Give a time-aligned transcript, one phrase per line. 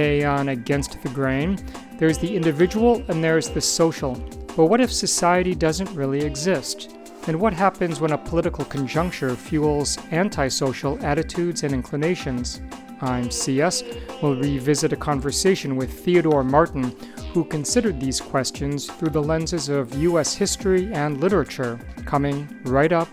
[0.00, 1.58] Today on Against the Grain,
[1.98, 4.14] there's the individual and there's the social.
[4.56, 6.96] But what if society doesn't really exist?
[7.26, 12.62] And what happens when a political conjuncture fuels antisocial attitudes and inclinations?
[13.02, 13.82] I'm CS.
[14.22, 16.96] We'll revisit a conversation with Theodore Martin,
[17.34, 20.32] who considered these questions through the lenses of U.S.
[20.32, 23.08] history and literature, coming right up.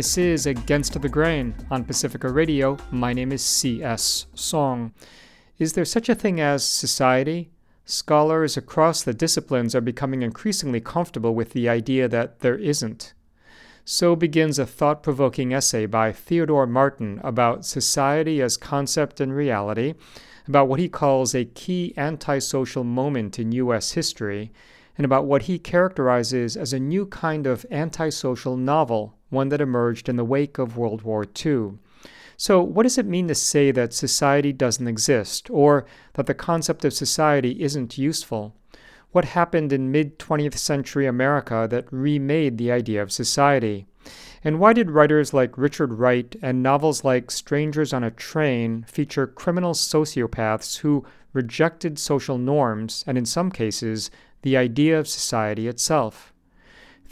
[0.00, 2.78] This is Against the Grain on Pacifica Radio.
[2.90, 4.24] My name is C.S.
[4.34, 4.92] Soong.
[5.58, 7.50] Is there such a thing as society?
[7.84, 13.12] Scholars across the disciplines are becoming increasingly comfortable with the idea that there isn't.
[13.84, 19.92] So begins a thought provoking essay by Theodore Martin about society as concept and reality,
[20.48, 23.92] about what he calls a key antisocial moment in U.S.
[23.92, 24.50] history,
[24.96, 30.08] and about what he characterizes as a new kind of antisocial novel one that emerged
[30.08, 31.78] in the wake of World War II.
[32.36, 36.84] So, what does it mean to say that society doesn't exist, or that the concept
[36.84, 38.54] of society isn't useful?
[39.12, 43.86] What happened in mid 20th century America that remade the idea of society?
[44.42, 49.26] And why did writers like Richard Wright and novels like Strangers on a Train feature
[49.26, 54.10] criminal sociopaths who rejected social norms and, in some cases,
[54.42, 56.29] the idea of society itself?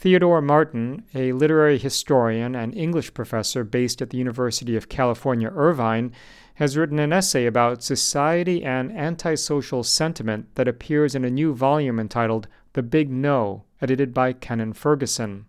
[0.00, 6.12] Theodore Martin, a literary historian and English professor based at the University of California, Irvine,
[6.54, 11.98] has written an essay about society and antisocial sentiment that appears in a new volume
[11.98, 15.46] entitled The Big No, edited by Kennan Ferguson.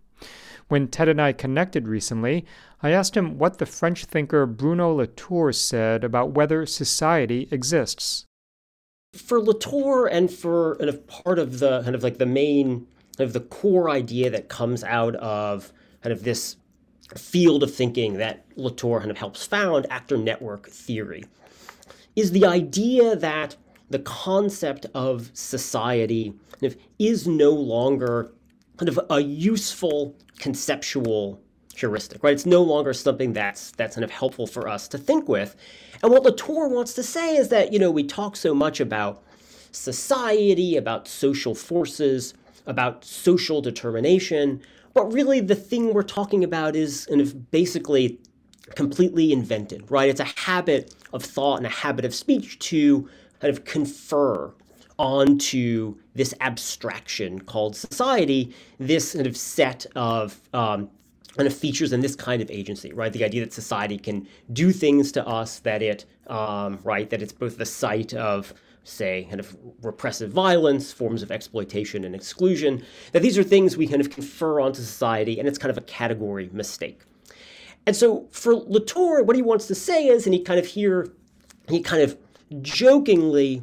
[0.68, 2.44] When Ted and I connected recently,
[2.82, 8.26] I asked him what the French thinker Bruno Latour said about whether society exists.
[9.14, 10.76] For Latour and for
[11.06, 12.88] part of the kind of like the main
[13.20, 16.56] kind of the core idea that comes out of kind of this
[17.18, 21.26] field of thinking that Latour kind of helps found, actor network theory,
[22.16, 23.58] is the idea that
[23.90, 28.32] the concept of society kind of is no longer
[28.78, 31.42] kind of a useful conceptual
[31.76, 32.34] heuristic, right?
[32.34, 35.58] It's no longer something that's that's kind of helpful for us to think with.
[36.02, 39.22] And what Latour wants to say is that, you know, we talk so much about
[39.72, 42.34] society, about social forces,
[42.70, 44.62] about social determination,
[44.94, 48.20] but really the thing we're talking about is kind of basically
[48.76, 50.10] completely invented, right?
[50.10, 53.10] It's a habit of thought and a habit of speech to
[53.40, 54.54] kind of confer
[54.98, 60.90] onto this abstraction called society, this kind of set of um,
[61.38, 63.14] kind of features and this kind of agency, right?
[63.14, 67.34] The idea that society can do things to us, that it, um, right, that it's
[67.34, 68.54] both the site of
[68.84, 73.88] say, kind of repressive violence, forms of exploitation and exclusion, that these are things we
[73.88, 77.02] kind of confer onto society, and it's kind of a category mistake.
[77.86, 81.10] And so for Latour, what he wants to say is, and he kind of here,
[81.68, 82.18] he kind of
[82.62, 83.62] jokingly,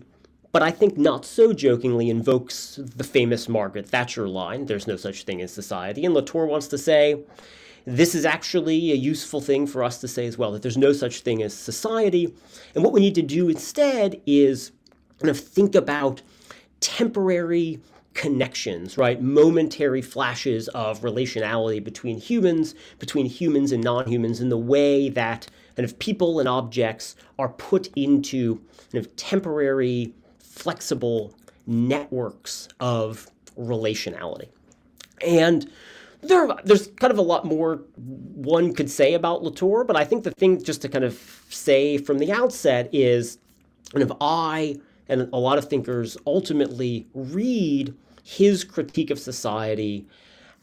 [0.53, 5.25] but I think not so jokingly, invokes the famous Margaret Thatcher line there's no such
[5.25, 6.05] thing as society.
[6.05, 7.23] And Latour wants to say,
[7.85, 10.93] this is actually a useful thing for us to say as well, that there's no
[10.93, 12.35] such thing as society.
[12.75, 14.73] And what we need to do instead is
[15.21, 16.23] kind of think about
[16.81, 17.81] temporary
[18.17, 19.21] connections, right?
[19.21, 25.47] Momentary flashes of relationality between humans, between humans and non humans, in the way that
[25.77, 28.57] kind of people and objects are put into
[28.91, 31.35] kind of temporary, flexible
[31.67, 33.29] networks of
[33.59, 34.49] relationality.
[35.27, 35.71] And
[36.23, 40.25] there, there's kind of a lot more one could say about Latour, but I think
[40.25, 41.15] the thing just to kind of
[41.51, 43.39] say from the outset is
[43.93, 44.77] kind of I
[45.09, 50.07] and a lot of thinkers ultimately read his critique of society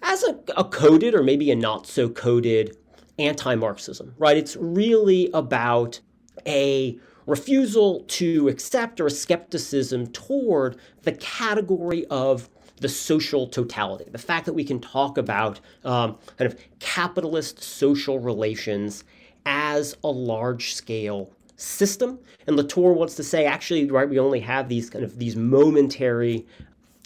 [0.02, 2.76] as a, a coded or maybe a not so coded
[3.20, 4.38] anti Marxism, right?
[4.38, 6.00] It's really about
[6.46, 14.18] a refusal to accept or a skepticism toward the category of the social totality, the
[14.18, 19.06] fact that we can talk about um, kind of capitalist social relations
[19.46, 22.20] as a large scale system.
[22.48, 26.46] And Latour wants to say, actually, right, we only have these kind of these momentary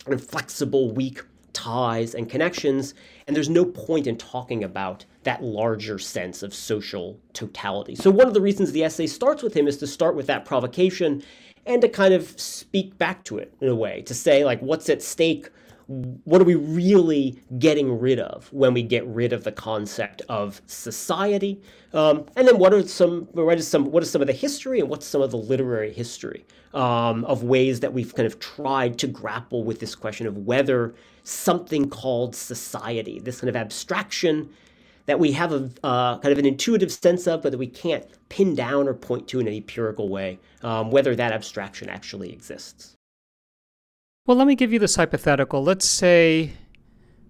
[0.05, 1.21] and flexible, weak
[1.53, 2.93] ties and connections,
[3.25, 7.95] and there's no point in talking about that larger sense of social totality.
[7.95, 10.45] So one of the reasons the essay starts with him is to start with that
[10.45, 11.23] provocation
[11.65, 14.87] and to kind of speak back to it in a way, to say like what's
[14.89, 15.49] at stake
[15.87, 20.61] what are we really getting rid of when we get rid of the concept of
[20.67, 21.61] society?
[21.93, 24.81] Um, and then what are some what is some what is some of the history
[24.81, 28.99] and what's some of the literary history um, of ways that we've kind of tried
[28.99, 30.93] to grapple with this question of whether
[31.23, 34.49] something called society, this kind of abstraction
[35.05, 38.05] that we have a uh, kind of an intuitive sense of, but that we can't
[38.27, 42.96] pin down or point to in any empirical way, um, whether that abstraction actually exists.
[44.27, 45.63] Well, let me give you this hypothetical.
[45.63, 46.51] Let's say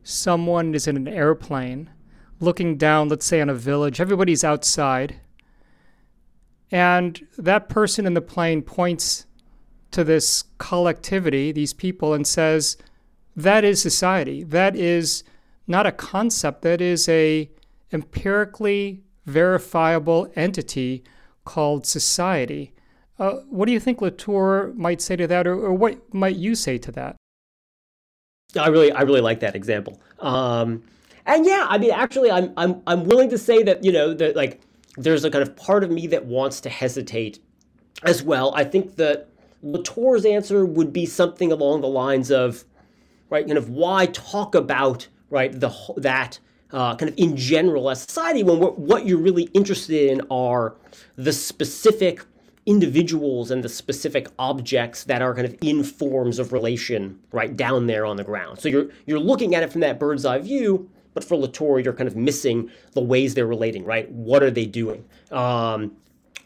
[0.01, 1.91] someone is in an airplane
[2.39, 4.01] looking down, let's say, on a village.
[4.01, 5.21] Everybody's outside.
[6.71, 9.27] And that person in the plane points
[9.91, 12.77] to this collectivity, these people, and says,
[13.35, 14.43] That is society.
[14.43, 15.23] That is
[15.67, 17.47] not a concept, that is a
[17.93, 21.03] empirically verifiable entity
[21.45, 22.73] called society.
[23.19, 26.53] Uh, what do you think Latour might say to that, or, or, what might you
[26.53, 27.15] say to that?
[28.57, 29.99] I really, I really like that example.
[30.19, 30.83] Um,
[31.25, 34.35] and yeah, I mean, actually, I'm, I'm, I'm willing to say that you know that
[34.35, 34.61] like
[34.97, 37.39] there's a kind of part of me that wants to hesitate
[38.03, 38.53] as well.
[38.55, 39.29] I think that
[39.63, 42.63] Latour's answer would be something along the lines of,
[43.29, 46.39] right, kind of why talk about right the that
[46.71, 50.75] uh, kind of in general as society when what you're really interested in are
[51.15, 52.23] the specific
[52.67, 57.87] individuals and the specific objects that are kind of in forms of relation right down
[57.87, 58.59] there on the ground.
[58.59, 61.93] So you're you're looking at it from that bird's eye view, but for Latour, you're
[61.93, 64.11] kind of missing the ways they're relating, right?
[64.11, 65.05] What are they doing?
[65.31, 65.95] Um,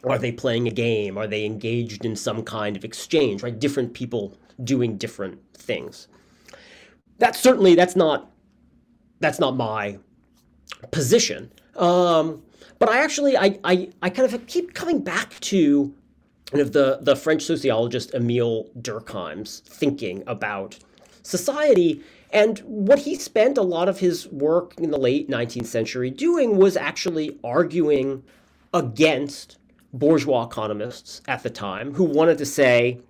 [0.04, 1.18] are they playing a game?
[1.18, 3.58] Are they engaged in some kind of exchange, right?
[3.58, 6.06] Different people doing different things.
[7.18, 8.30] That's certainly that's not
[9.18, 9.98] that's not my
[10.92, 11.50] position.
[11.76, 12.42] Um,
[12.78, 15.92] but I actually I, I I kind of keep coming back to
[16.60, 20.78] of the, the French sociologist Emile Durkheim's thinking about
[21.22, 22.02] society.
[22.32, 26.56] And what he spent a lot of his work in the late 19th century doing
[26.56, 28.22] was actually arguing
[28.74, 29.58] against
[29.92, 33.00] bourgeois economists at the time who wanted to say,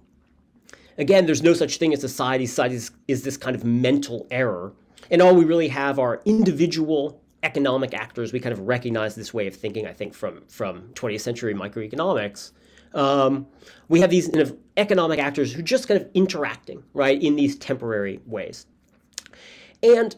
[0.99, 2.47] again, there's no such thing as society.
[2.47, 4.73] Society is, is this kind of mental error.
[5.11, 8.33] And all we really have are individual economic actors.
[8.33, 12.53] We kind of recognize this way of thinking, I think, from, from 20th century microeconomics
[12.95, 13.47] um,
[13.89, 17.37] we have these kind of economic actors who are just kind of interacting, right, in
[17.37, 18.67] these temporary ways.
[19.83, 20.17] And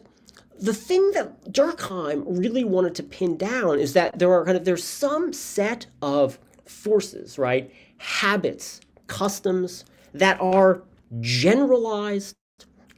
[0.59, 4.65] the thing that Durkheim really wanted to pin down is that there are kind of
[4.65, 10.81] there's some set of forces, right, habits, customs that are
[11.19, 12.35] generalized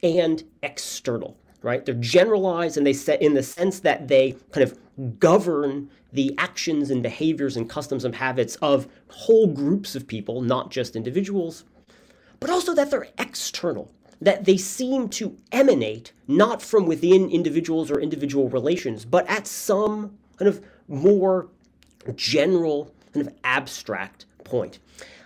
[0.02, 1.84] and external, right?
[1.84, 6.90] They're generalized and they set in the sense that they kind of govern the actions
[6.90, 11.64] and behaviors and customs and habits of whole groups of people, not just individuals,
[12.40, 18.00] but also that they're external, that they seem to emanate not from within individuals or
[18.00, 21.48] individual relations, but at some kind of more
[22.14, 24.78] general, kind of abstract point.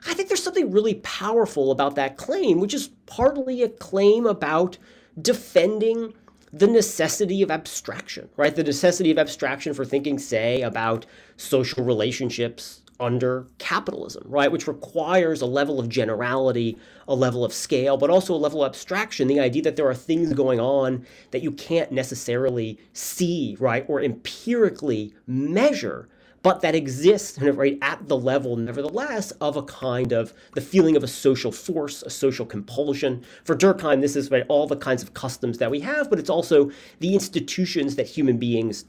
[0.06, 4.78] I think there's something really powerful about that claim, which is partly a claim about
[5.20, 6.14] defending
[6.52, 8.54] the necessity of abstraction, right?
[8.54, 14.52] The necessity of abstraction for thinking, say, about social relationships under capitalism, right?
[14.52, 18.70] Which requires a level of generality, a level of scale, but also a level of
[18.70, 19.28] abstraction.
[19.28, 23.84] The idea that there are things going on that you can't necessarily see, right?
[23.88, 26.08] Or empirically measure,
[26.42, 30.60] but that exists kind of right at the level, nevertheless, of a kind of the
[30.60, 33.24] feeling of a social force, a social compulsion.
[33.44, 36.30] For Durkheim, this is right, all the kinds of customs that we have, but it's
[36.30, 38.84] also the institutions that human beings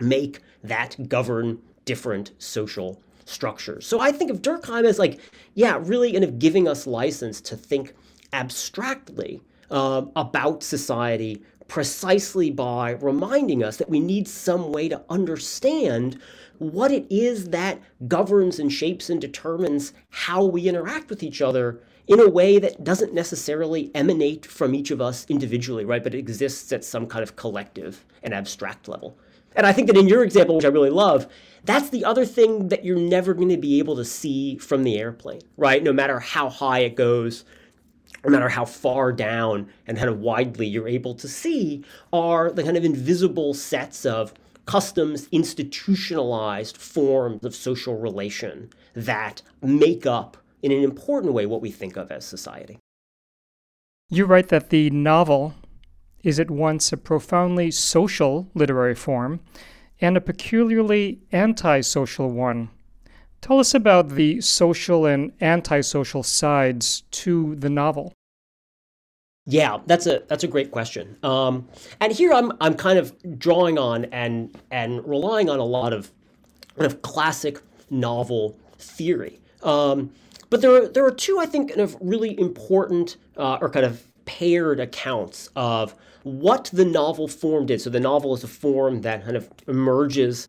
[0.00, 3.86] make that govern different social structures.
[3.86, 5.20] So I think of Durkheim as like,
[5.54, 7.94] yeah, really kind of giving us license to think
[8.32, 16.20] abstractly um, about society precisely by reminding us that we need some way to understand
[16.58, 21.80] what it is that governs and shapes and determines how we interact with each other
[22.06, 26.04] in a way that doesn't necessarily emanate from each of us individually, right?
[26.04, 29.18] But it exists at some kind of collective and abstract level.
[29.56, 31.26] And I think that in your example, which I really love,
[31.64, 34.98] that's the other thing that you're never going to be able to see from the
[34.98, 35.82] airplane, right?
[35.82, 37.44] No matter how high it goes,
[38.24, 42.62] no matter how far down and kind of widely you're able to see, are the
[42.62, 44.34] kind of invisible sets of
[44.66, 51.70] customs, institutionalized forms of social relation that make up, in an important way, what we
[51.70, 52.78] think of as society.
[54.10, 55.54] You write that the novel
[56.22, 59.40] is at once a profoundly social literary form
[60.00, 62.68] and a peculiarly antisocial one.
[63.40, 68.12] Tell us about the social and antisocial sides to the novel.
[69.46, 71.16] Yeah, that's a that's a great question.
[71.22, 71.68] Um,
[72.00, 76.10] and here I'm I'm kind of drawing on and and relying on a lot of
[76.76, 79.40] kind of classic novel theory.
[79.62, 80.10] Um,
[80.50, 83.86] but there are there are two I think kind of really important uh, or kind
[83.86, 87.80] of paired accounts of what the novel form did.
[87.80, 90.48] So the novel is a form that kind of emerges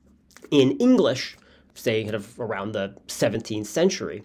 [0.50, 1.38] in English,
[1.75, 4.24] say kind of around the 17th century.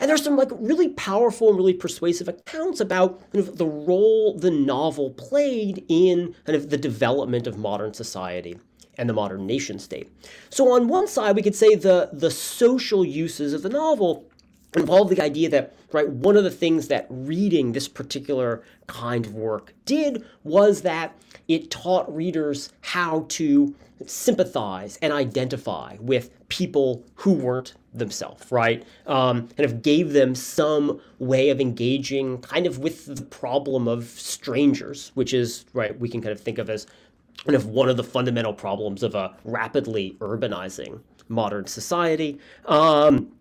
[0.00, 4.36] And there's some like really powerful and really persuasive accounts about kind of the role
[4.36, 8.58] the novel played in kind of the development of modern society
[8.96, 10.10] and the modern nation state.
[10.50, 14.28] So on one side, we could say the the social uses of the novel
[14.76, 19.34] involve the idea that right one of the things that reading this particular kind of
[19.34, 21.16] work did was that
[21.48, 23.74] it taught readers how to
[24.06, 28.84] sympathize and identify with people who weren't themselves, right?
[29.06, 34.04] Um, kind of gave them some way of engaging kind of with the problem of
[34.04, 36.86] strangers, which is, right, we can kind of think of as
[37.44, 42.38] kind of one of the fundamental problems of a rapidly urbanizing modern society.
[42.66, 43.32] Um,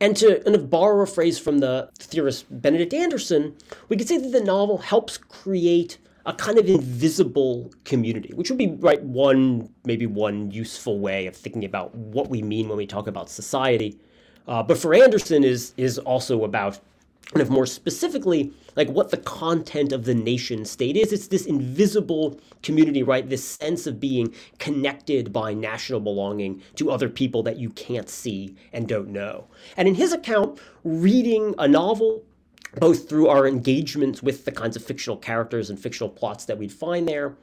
[0.00, 3.56] and to kind of borrow a phrase from the theorist Benedict Anderson,
[3.88, 8.58] we could say that the novel helps create a kind of invisible community, which would
[8.58, 12.86] be right one maybe one useful way of thinking about what we mean when we
[12.86, 13.98] talk about society.
[14.48, 16.80] Uh, but for Anderson is is also about
[17.32, 21.12] kind of more specifically like what the content of the nation state is.
[21.12, 23.28] It's this invisible community right?
[23.28, 28.56] This sense of being connected by national belonging to other people that you can't see
[28.72, 29.46] and don't know.
[29.76, 32.24] And in his account reading a novel
[32.76, 36.72] both through our engagements with the kinds of fictional characters and fictional plots that we'd
[36.72, 37.34] find there,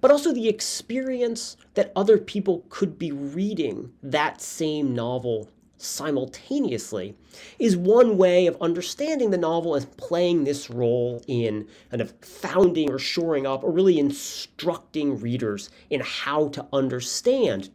[0.00, 7.14] but also the experience that other people could be reading that same novel simultaneously
[7.58, 12.90] is one way of understanding the novel as playing this role in kind of founding
[12.90, 17.70] or shoring up or really instructing readers in how to understand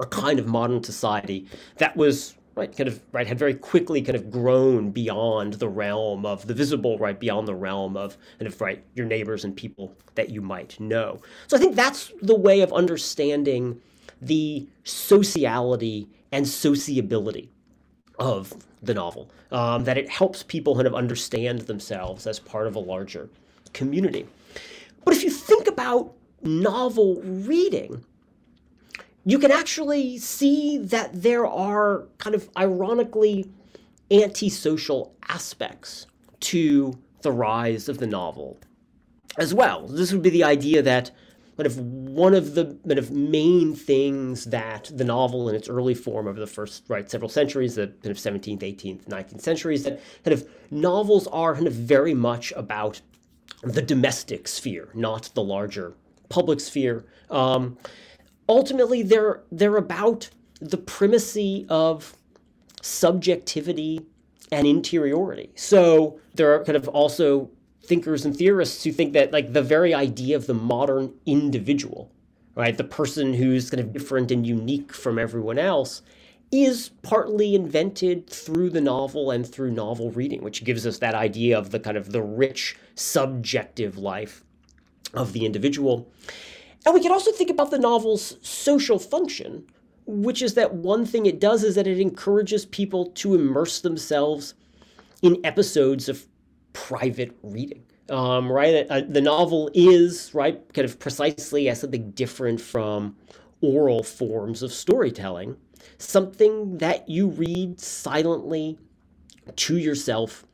[0.00, 4.16] a kind of modern society that was right kind of right had very quickly kind
[4.16, 8.60] of grown beyond the realm of the visible right beyond the realm of kind of
[8.60, 12.60] right your neighbors and people that you might know so i think that's the way
[12.60, 13.80] of understanding
[14.20, 17.50] the sociality and sociability
[18.18, 22.76] of the novel, um, that it helps people kind of understand themselves as part of
[22.76, 23.28] a larger
[23.72, 24.26] community.
[25.04, 28.04] But if you think about novel reading,
[29.24, 33.50] you can actually see that there are kind of ironically
[34.10, 36.06] antisocial aspects
[36.40, 38.58] to the rise of the novel
[39.38, 39.88] as well.
[39.88, 41.10] This would be the idea that
[41.56, 45.94] kind of one of the kind of main things that the novel in its early
[45.94, 50.00] form over the first right several centuries, the kind of 17th, 18th, 19th centuries, that
[50.24, 53.00] kind of novels are kind of very much about
[53.62, 55.94] the domestic sphere, not the larger
[56.28, 57.04] public sphere.
[57.30, 57.78] Um,
[58.48, 62.16] ultimately, they're they're about the primacy of
[62.80, 64.06] subjectivity
[64.52, 65.50] and interiority.
[65.54, 67.50] So there are kind of also
[67.82, 72.10] thinkers and theorists who think that like the very idea of the modern individual,
[72.54, 76.02] right, the person who's kind of different and unique from everyone else,
[76.52, 81.58] is partly invented through the novel and through novel reading, which gives us that idea
[81.58, 84.44] of the kind of the rich subjective life
[85.14, 86.08] of the individual.
[86.84, 89.64] And we can also think about the novel's social function,
[90.06, 94.54] which is that one thing it does is that it encourages people to immerse themselves
[95.22, 96.26] in episodes of
[96.74, 97.82] private reading.
[98.10, 103.16] Um, right, uh, the novel is right, kind of precisely as something different from
[103.62, 105.56] oral forms of storytelling,
[105.96, 108.78] something that you read silently
[109.56, 110.44] to yourself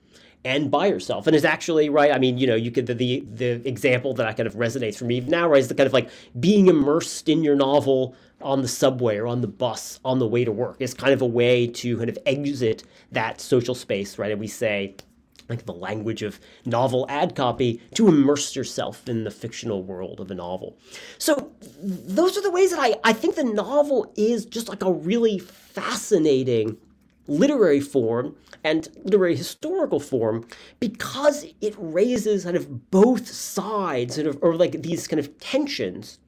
[0.45, 1.27] and by yourself.
[1.27, 2.13] And it's actually right.
[2.13, 4.97] I mean, you know, you could the, the the example that I kind of resonates
[4.97, 8.63] for me now, right, is the kind of like being immersed in your novel on
[8.63, 11.27] the subway or on the bus on the way to work is kind of a
[11.27, 14.31] way to kind of exit that social space, right?
[14.31, 14.95] And we say,
[15.51, 20.31] like the language of novel ad copy to immerse yourself in the fictional world of
[20.31, 20.79] a novel.
[21.19, 24.93] So those are the ways that I, I think the novel is just like a
[24.93, 26.79] really fascinating
[27.31, 28.35] literary form
[28.65, 30.47] and literary historical form
[30.81, 36.19] because it raises kind of both sides of, or like these kind of tensions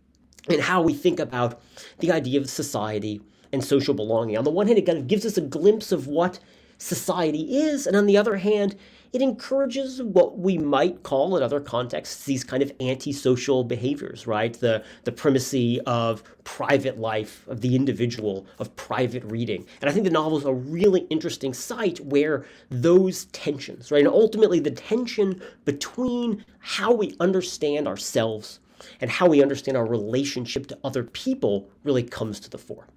[0.49, 1.61] in how we think about
[1.99, 3.21] the idea of society
[3.53, 4.39] and social belonging.
[4.39, 6.39] On the one hand, it kind of gives us a glimpse of what
[6.79, 8.77] society is, and on the other hand,
[9.13, 14.55] it encourages what we might call in other contexts these kind of antisocial behaviors, right?
[14.55, 19.67] The the primacy of private life, of the individual, of private reading.
[19.81, 24.01] And I think the novel is a really interesting site where those tensions, right?
[24.01, 28.61] And ultimately the tension between how we understand ourselves
[29.01, 32.89] and how we understand our relationship to other people really comes to the fore.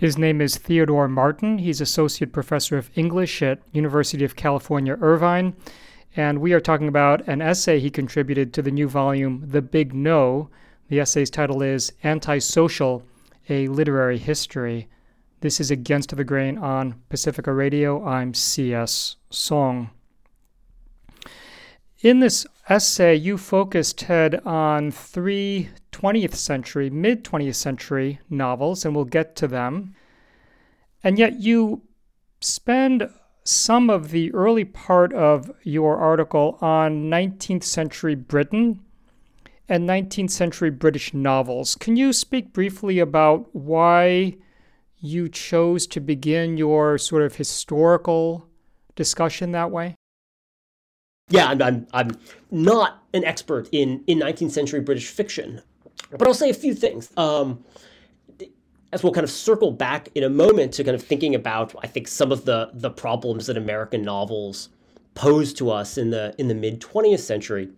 [0.00, 1.58] His name is Theodore Martin.
[1.58, 5.54] He's associate professor of English at University of California, Irvine,
[6.16, 9.92] and we are talking about an essay he contributed to the new volume The Big
[9.92, 10.48] No.
[10.88, 13.02] The essay's title is Antisocial:
[13.50, 14.88] A Literary History.
[15.42, 18.02] This is Against the Grain on Pacifica Radio.
[18.02, 19.90] I'm CS Soong.
[22.02, 28.96] In this essay, you focused, Ted, on three 20th century, mid 20th century novels, and
[28.96, 29.94] we'll get to them.
[31.04, 31.82] And yet, you
[32.40, 33.10] spend
[33.44, 38.80] some of the early part of your article on 19th century Britain
[39.68, 41.74] and 19th century British novels.
[41.74, 44.36] Can you speak briefly about why
[45.00, 48.48] you chose to begin your sort of historical
[48.96, 49.96] discussion that way?
[51.30, 52.10] Yeah, I'm, I'm, I'm
[52.50, 55.62] not an expert in, in 19th century British fiction,
[56.10, 57.10] but I'll say a few things.
[57.16, 57.64] Um,
[58.92, 61.86] as we'll kind of circle back in a moment to kind of thinking about, I
[61.86, 64.68] think, some of the, the problems that American novels
[65.14, 67.70] posed to us in the in the mid 20th century.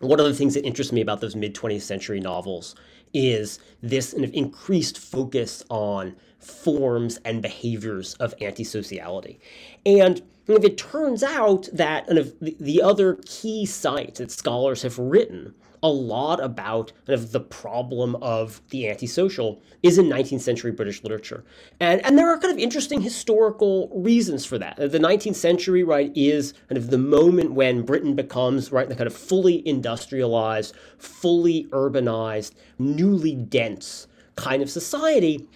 [0.00, 2.76] One of the things that interests me about those mid 20th century novels
[3.14, 9.38] is this kind of increased focus on forms and behaviors of antisociality.
[9.86, 14.98] And if it turns out that kind of the other key sites that scholars have
[14.98, 15.54] written
[15.84, 21.02] a lot about kind of the problem of the antisocial is in 19th century British
[21.02, 21.44] literature.
[21.78, 24.76] And, and there are kind of interesting historical reasons for that.
[24.76, 29.06] The 19th century, right, is kind of the moment when Britain becomes, right, the kind
[29.06, 35.46] of fully industrialized, fully urbanized, newly dense kind of society.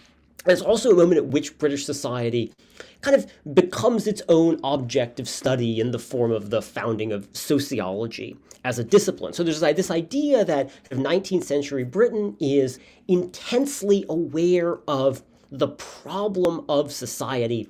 [0.44, 2.52] And it's also a moment at which British society
[3.00, 7.28] kind of becomes its own object of study in the form of the founding of
[7.32, 9.32] sociology as a discipline.
[9.32, 16.92] So there's this idea that 19th century Britain is intensely aware of the problem of
[16.92, 17.68] society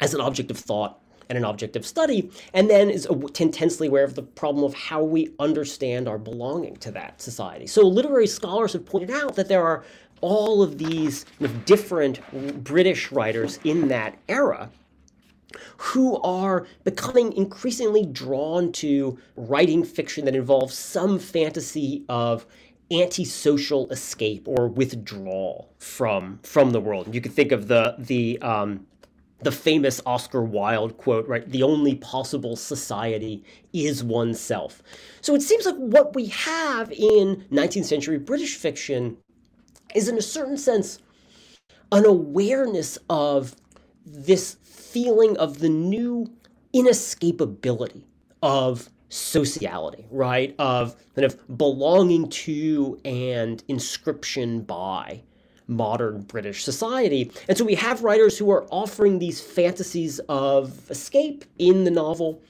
[0.00, 3.06] as an object of thought and an object of study, and then is
[3.38, 7.66] intensely aware of the problem of how we understand our belonging to that society.
[7.66, 9.84] So literary scholars have pointed out that there are
[10.20, 11.24] all of these
[11.64, 12.20] different
[12.64, 14.70] British writers in that era
[15.78, 22.46] who are becoming increasingly drawn to writing fiction that involves some fantasy of
[22.90, 27.14] antisocial escape or withdrawal from from the world.
[27.14, 28.86] You could think of the the um,
[29.40, 31.48] the famous Oscar Wilde quote, right?
[31.48, 34.82] The only possible society is oneself.
[35.20, 39.16] So it seems like what we have in 19th century British fiction
[39.94, 40.98] is, in a certain sense,
[41.92, 43.54] an awareness of
[44.04, 46.30] this feeling of the new
[46.74, 48.04] inescapability
[48.42, 50.54] of sociality, right?
[50.58, 55.22] Of kind of belonging to and inscription by
[55.66, 57.30] modern British society.
[57.48, 62.42] And so we have writers who are offering these fantasies of escape in the novel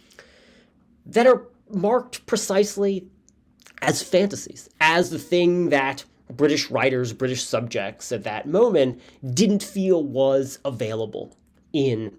[1.07, 3.09] that are marked precisely
[3.83, 9.01] as fantasies, as the thing that British writers, British subjects at that moment
[9.35, 11.37] didn't feel was available
[11.73, 12.17] in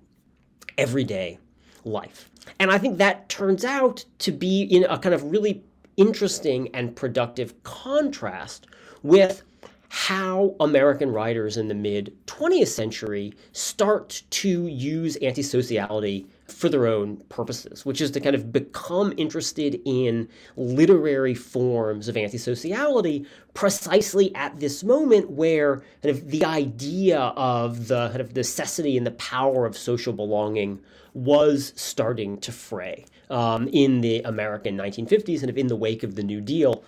[0.77, 1.39] everyday
[1.83, 2.29] life.
[2.59, 5.63] And I think that turns out to be in a kind of really
[5.97, 8.67] interesting and productive contrast
[9.03, 9.43] with
[9.89, 17.17] how American writers in the mid 20th century start to use antisociality for their own
[17.29, 24.59] purposes, which is to kind of become interested in literary forms of antisociality precisely at
[24.59, 29.65] this moment where kind of the idea of the kind of necessity and the power
[29.65, 30.79] of social belonging
[31.13, 36.23] was starting to fray um, in the American 1950s and in the wake of the
[36.23, 36.83] New Deal.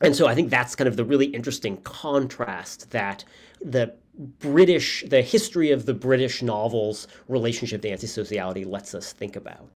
[0.00, 3.24] And so I think that's kind of the really interesting contrast that
[3.60, 9.70] the British, the history of the British novels relationship to antisociality lets us think about.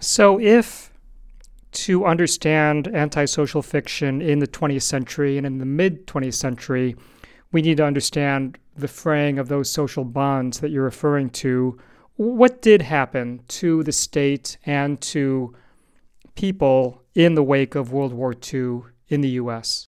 [0.00, 0.92] So, if
[1.72, 6.96] to understand antisocial fiction in the 20th century and in the mid 20th century,
[7.52, 11.78] we need to understand the fraying of those social bonds that you're referring to.
[12.16, 15.54] What did happen to the state and to
[16.34, 19.87] people in the wake of World War II in the US?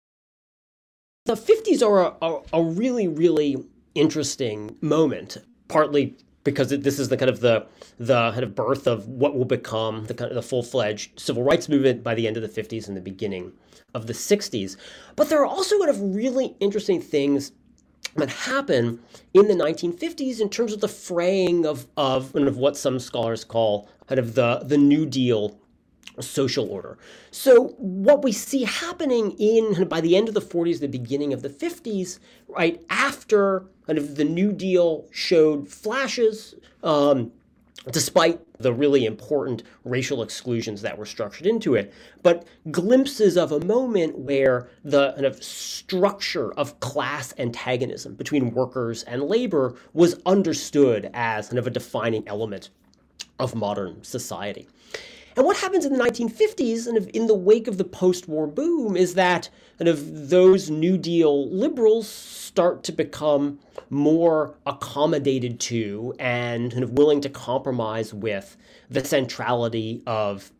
[1.26, 3.56] The 50s are a, a, a really, really
[3.96, 7.66] interesting moment, partly because this is the kind of the
[7.98, 11.68] the kind of birth of what will become the kind of the full-fledged civil rights
[11.68, 13.52] movement by the end of the 50s and the beginning
[13.92, 14.76] of the 60s.
[15.16, 17.50] But there are also kind of really interesting things
[18.14, 19.00] that happen
[19.34, 23.88] in the 1950s in terms of the fraying of of, of what some scholars call
[24.06, 25.58] kind of the the New Deal
[26.22, 26.98] social order.
[27.30, 31.42] So what we see happening in by the end of the 40s, the beginning of
[31.42, 37.32] the 50s, right after kind of the New Deal showed flashes, um,
[37.90, 43.60] despite the really important racial exclusions that were structured into it, but glimpses of a
[43.64, 51.10] moment where the kind of structure of class antagonism between workers and labor was understood
[51.14, 52.70] as kind of a defining element
[53.38, 54.66] of modern society.
[55.36, 59.14] And what happens in the 1950s and in the wake of the post-war boom is
[59.14, 63.58] that kind of those New Deal liberals start to become
[63.90, 68.56] more accommodated to and kind of willing to compromise with
[68.88, 70.50] the centrality of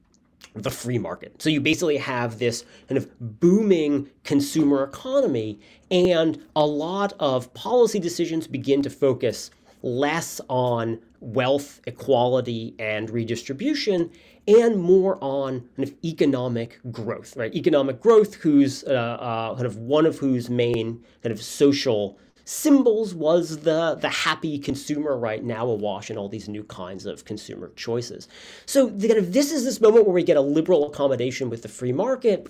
[0.55, 1.41] the free market.
[1.41, 5.59] So you basically have this kind of booming consumer economy,
[5.91, 9.51] and a lot of policy decisions begin to focus
[9.83, 14.11] less on wealth equality and redistribution
[14.49, 17.55] and more on kind of economic growth, right?
[17.55, 23.13] Economic growth, whose uh, uh, kind of one of whose main kind of social symbols
[23.13, 27.73] was the the happy consumer right now awash in all these new kinds of consumer
[27.75, 28.29] choices.
[28.67, 31.63] So the, kind of this is this moment where we get a liberal accommodation with
[31.63, 32.49] the free market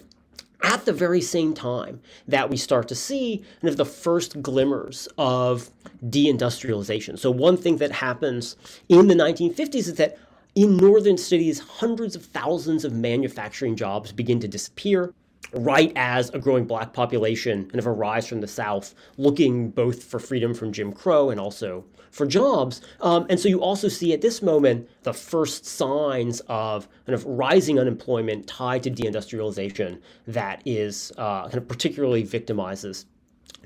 [0.62, 5.08] at the very same time that we start to see kind of the first glimmers
[5.16, 5.70] of
[6.04, 7.18] deindustrialization.
[7.18, 8.56] So one thing that happens
[8.88, 10.18] in the 1950s is that
[10.56, 15.14] in northern cities, hundreds of thousands of manufacturing jobs begin to disappear
[15.52, 20.18] right as a growing black population kind of arrives from the South, looking both for
[20.18, 22.80] freedom from Jim Crow and also for jobs.
[23.02, 27.24] Um, and so you also see at this moment the first signs of kind of
[27.26, 33.04] rising unemployment tied to deindustrialization that is uh, kind of particularly victimizes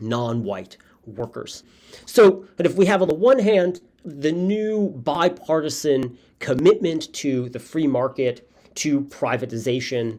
[0.01, 0.77] non-white
[1.07, 1.63] workers.
[2.05, 7.59] So, but if we have on the one hand the new bipartisan commitment to the
[7.59, 10.19] free market, to privatization,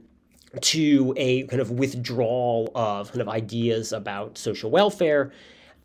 [0.59, 5.31] to a kind of withdrawal of kind of ideas about social welfare.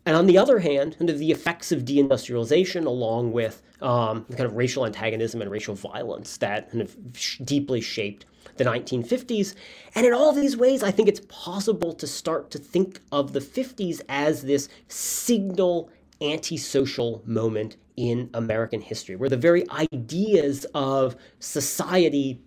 [0.05, 4.45] And on the other hand, kind of the effects of deindustrialization, along with um, kind
[4.45, 8.25] of racial antagonism and racial violence that kind of sh- deeply shaped
[8.57, 9.53] the 1950s.
[9.95, 13.39] And in all these ways, I think it's possible to start to think of the
[13.39, 15.89] 50s as this signal
[16.21, 22.39] antisocial moment in American history, where the very ideas of society,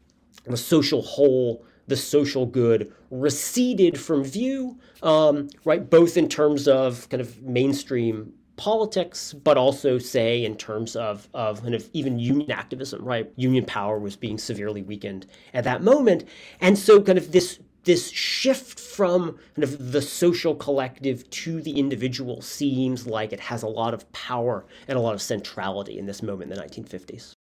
[0.45, 5.91] the social whole, the social good receded from view, um, right?
[5.91, 11.63] Both in terms of kind of mainstream politics, but also say in terms of, of
[11.63, 13.33] kind of even union activism, right?
[13.37, 16.25] Union power was being severely weakened at that moment.
[16.61, 21.79] And so kind of this this shift from kind of the social collective to the
[21.79, 26.07] individual seems like it has a lot of power and a lot of centrality in
[26.07, 27.33] this moment in the 1950s.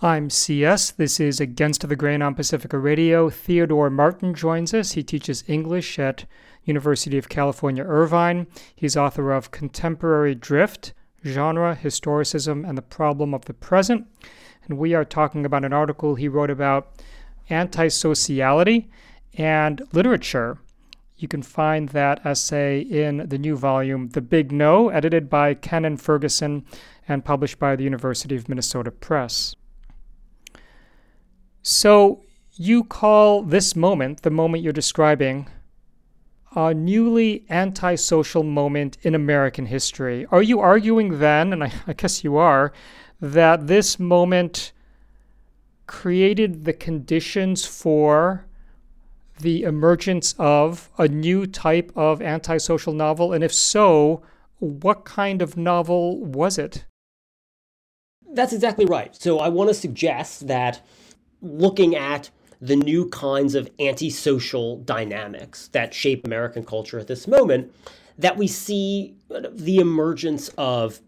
[0.00, 0.90] I'm CS.
[0.90, 3.30] This is Against the Grain on Pacifica Radio.
[3.30, 4.92] Theodore Martin joins us.
[4.92, 6.26] He teaches English at
[6.64, 8.46] University of California, Irvine.
[8.74, 10.92] He's author of Contemporary Drift,
[11.24, 14.06] Genre, Historicism, and the Problem of the Present.
[14.66, 16.92] And we are talking about an article he wrote about
[17.48, 18.88] antisociality
[19.36, 20.58] and literature.
[21.16, 25.96] You can find that essay in the new volume, The Big No, edited by Kennan
[25.96, 26.64] Ferguson
[27.08, 29.54] and published by the University of Minnesota Press.
[31.62, 32.22] So,
[32.52, 35.48] you call this moment, the moment you're describing,
[36.54, 40.26] a newly antisocial moment in American history.
[40.30, 42.72] Are you arguing then, and I, I guess you are,
[43.20, 44.72] that this moment
[45.86, 48.46] created the conditions for
[49.40, 53.32] the emergence of a new type of antisocial novel?
[53.32, 54.22] And if so,
[54.58, 56.84] what kind of novel was it?
[58.32, 59.14] That's exactly right.
[59.14, 60.80] So I want to suggest that
[61.40, 67.72] looking at the new kinds of antisocial dynamics that shape American culture at this moment,
[68.18, 71.00] that we see the emergence of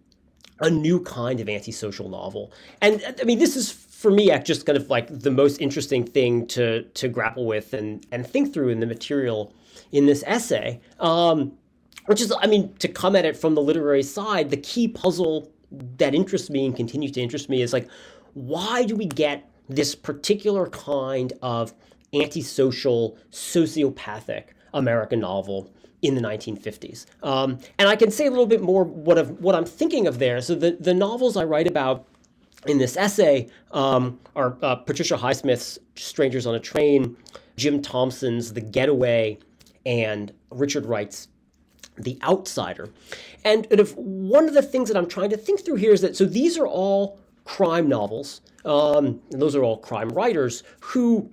[0.60, 2.52] a new kind of antisocial novel.
[2.82, 6.46] And I mean, this is for me just kind of like the most interesting thing
[6.46, 9.52] to to grapple with and and think through in the material
[9.90, 10.80] in this essay.
[11.00, 11.52] Um,
[12.06, 15.52] which is, I mean, to come at it from the literary side, the key puzzle
[15.98, 17.86] that interests me and continues to interest me is like,
[18.32, 21.74] why do we get this particular kind of
[22.14, 27.06] antisocial, sociopathic American novel in the 1950s.
[27.22, 30.18] Um, and I can say a little bit more what, of, what I'm thinking of
[30.18, 30.40] there.
[30.40, 32.06] So the, the novels I write about
[32.68, 37.16] in this essay um, are uh, Patricia Highsmith's Strangers on a Train,
[37.56, 39.38] Jim Thompson's The Getaway,
[39.86, 41.28] and Richard Wright's
[41.96, 42.90] The Outsider.
[43.44, 46.16] And, if one of the things that I'm trying to think through here is that
[46.16, 51.30] so these are all crime novels, um, and those are all crime writers who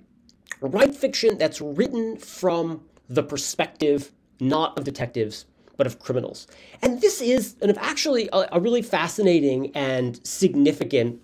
[0.60, 5.46] write fiction that's written from the perspective not of detectives
[5.76, 6.46] but of criminals.
[6.82, 11.20] And this is actually a, a really fascinating and significant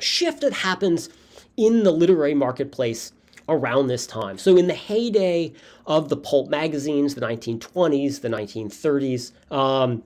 [0.00, 1.08] shift that happens
[1.56, 3.12] in the literary marketplace
[3.48, 4.38] around this time.
[4.38, 5.52] So, in the heyday
[5.86, 10.02] of the pulp magazines, the 1920s, the 1930s, um,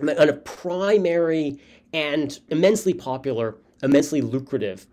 [0.00, 1.58] a primary
[1.92, 4.86] and immensely popular, immensely lucrative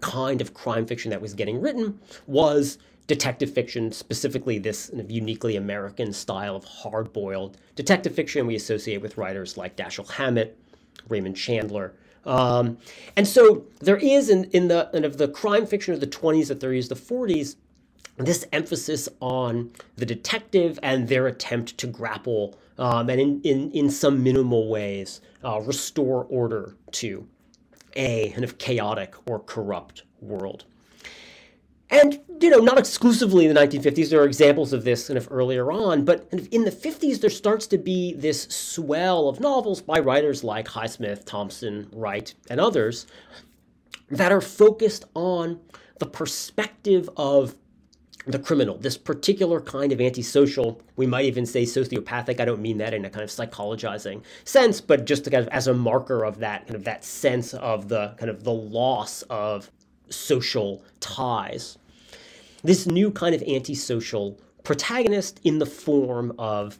[0.00, 6.12] kind of crime fiction that was getting written was detective fiction, specifically this uniquely American
[6.12, 10.58] style of hard boiled detective fiction we associate with writers like Dashiell Hammett,
[11.08, 11.94] Raymond Chandler.
[12.26, 12.78] Um,
[13.16, 16.48] and so there is in, in the in of the crime fiction of the 20s,
[16.48, 17.56] the 30s, the 40s,
[18.18, 23.90] this emphasis on the detective and their attempt to grapple um, and in, in, in
[23.90, 27.26] some minimal ways uh, restore order to
[27.94, 30.64] a kind of chaotic or corrupt world.
[31.88, 35.28] And, you know, not exclusively in the 1950s, there are examples of this kind of
[35.30, 40.00] earlier on, but in the 50s, there starts to be this swell of novels by
[40.00, 43.06] writers like Highsmith, Thompson, Wright, and others
[44.10, 45.60] that are focused on
[45.98, 47.54] the perspective of
[48.26, 52.40] the criminal, this particular kind of antisocial, we might even say sociopathic.
[52.40, 55.68] I don't mean that in a kind of psychologizing sense, but just kind of as
[55.68, 59.70] a marker of that kind of that sense of the kind of the loss of
[60.08, 61.78] social ties.
[62.62, 66.78] This new kind of antisocial protagonist in the form of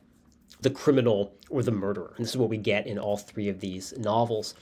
[0.60, 2.12] the criminal or the murderer.
[2.16, 4.54] And this is what we get in all three of these novels.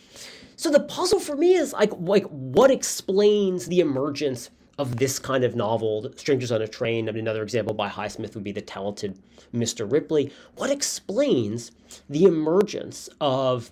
[0.56, 5.44] So the puzzle for me is like, like what explains the emergence of this kind
[5.44, 7.08] of novel, Strangers on a Train.
[7.08, 9.18] I mean, another example by Highsmith would be The Talented
[9.54, 9.90] Mr.
[9.90, 10.32] Ripley.
[10.56, 11.70] What explains
[12.10, 13.70] the emergence of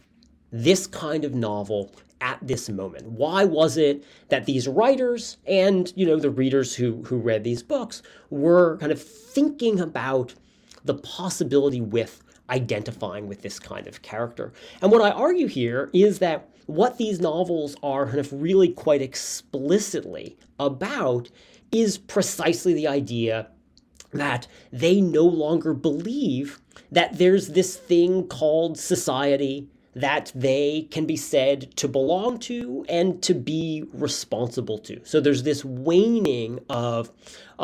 [0.53, 3.07] this kind of novel at this moment?
[3.11, 7.63] Why was it that these writers and you know the readers who who read these
[7.63, 10.33] books were kind of thinking about
[10.85, 14.53] the possibility with identifying with this kind of character?
[14.81, 19.03] And what I argue here is that what these novels are kind of really quite
[19.03, 21.29] explicitly about
[21.73, 23.49] is precisely the idea
[24.13, 31.17] that they no longer believe that there's this thing called society that they can be
[31.17, 35.01] said to belong to and to be responsible to.
[35.05, 37.13] So there's this waning of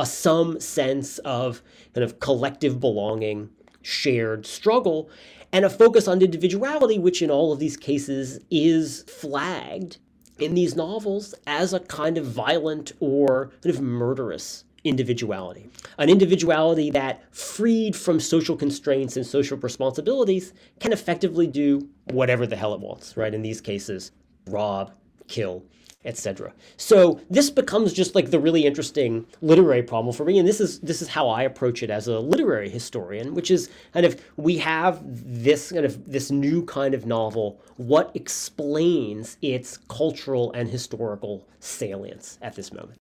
[0.05, 1.63] some sense of
[1.95, 3.49] kind of collective belonging,
[3.83, 5.09] shared struggle,
[5.53, 9.97] and a focus on individuality, which in all of these cases is flagged
[10.39, 15.69] in these novels as a kind of violent or kind of murderous individuality.
[15.99, 22.57] An individuality that, freed from social constraints and social responsibilities, can effectively do whatever the
[22.57, 23.35] hell it wants, right?
[23.35, 24.13] In these cases,
[24.47, 24.93] rob,
[25.27, 25.65] kill,
[26.05, 26.53] etc.
[26.77, 30.79] So this becomes just like the really interesting literary problem for me, and this is
[30.81, 34.59] this is how I approach it as a literary historian, which is kind of we
[34.59, 37.61] have this kind of this new kind of novel.
[37.77, 42.99] What explains its cultural and historical salience at this moment?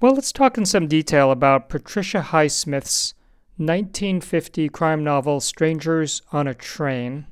[0.00, 3.14] Well, let's talk in some detail about Patricia Highsmith's
[3.56, 7.26] 1950 crime novel Strangers on a Train,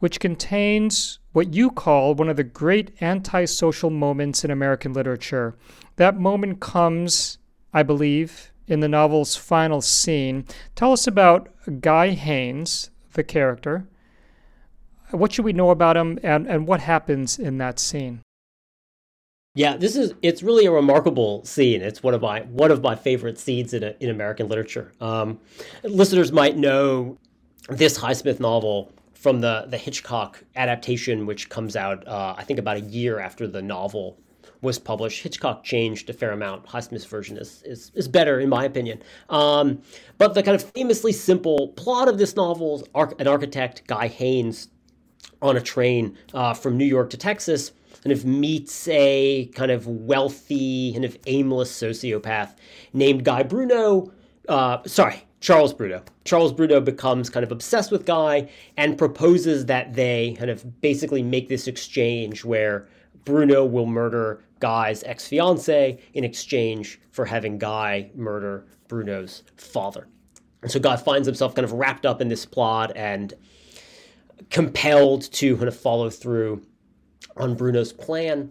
[0.00, 5.54] which contains what you call one of the great antisocial moments in American literature.
[5.94, 7.38] That moment comes,
[7.72, 10.46] I believe, in the novel's final scene.
[10.74, 11.48] Tell us about
[11.80, 13.86] Guy Haines, the character.
[15.12, 18.22] What should we know about him and, and what happens in that scene?
[19.56, 21.80] Yeah, this is it's really a remarkable scene.
[21.80, 24.92] It's one of my one of my favorite scenes in a, in American literature.
[25.00, 25.40] Um,
[25.82, 27.16] listeners might know
[27.70, 32.76] this Highsmith novel from the the Hitchcock adaptation, which comes out uh, I think about
[32.76, 34.18] a year after the novel
[34.60, 35.22] was published.
[35.22, 36.66] Hitchcock changed a fair amount.
[36.66, 39.02] Highsmith's version is is, is better in my opinion.
[39.30, 39.80] Um,
[40.18, 44.68] but the kind of famously simple plot of this novel an architect, Guy Haines,
[45.40, 47.72] on a train uh, from New York to Texas
[48.06, 52.54] kind of meets a kind of wealthy, kind of aimless sociopath
[52.92, 54.12] named Guy Bruno.
[54.48, 56.04] Uh, sorry, Charles Bruno.
[56.24, 61.20] Charles Bruno becomes kind of obsessed with Guy and proposes that they kind of basically
[61.20, 62.86] make this exchange where
[63.24, 70.06] Bruno will murder Guy's ex fiancee in exchange for having Guy murder Bruno's father.
[70.62, 73.34] And so Guy finds himself kind of wrapped up in this plot and
[74.50, 76.62] compelled to kind of follow through
[77.36, 78.50] on Bruno's plan.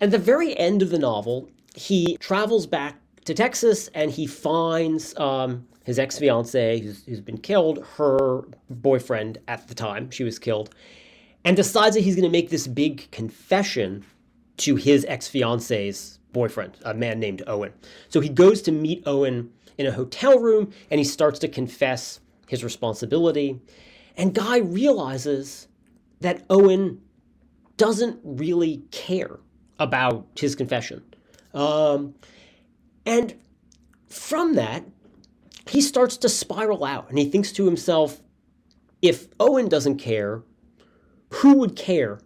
[0.00, 5.16] At the very end of the novel, he travels back to Texas and he finds
[5.18, 10.38] um, his ex fiancee, who's, who's been killed, her boyfriend at the time she was
[10.38, 10.74] killed,
[11.44, 14.04] and decides that he's going to make this big confession
[14.58, 17.72] to his ex fiancee's boyfriend, a man named Owen.
[18.08, 22.20] So he goes to meet Owen in a hotel room and he starts to confess
[22.48, 23.60] his responsibility.
[24.16, 25.68] And Guy realizes
[26.20, 27.00] that Owen
[27.76, 29.40] doesn't really care
[29.78, 31.02] about his confession.
[31.54, 32.14] Um,
[33.04, 33.34] and
[34.08, 34.84] from that,
[35.68, 38.20] he starts to spiral out and he thinks to himself
[39.00, 40.42] if Owen doesn't care,
[41.30, 42.20] who would care?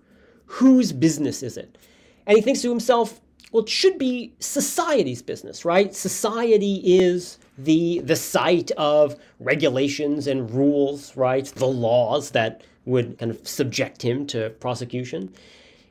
[0.46, 1.78] Whose business is it?
[2.26, 3.20] And he thinks to himself,
[3.56, 5.94] well, it should be society's business, right?
[5.94, 11.46] Society is the the site of regulations and rules, right?
[11.46, 15.32] The laws that would kind of subject him to prosecution.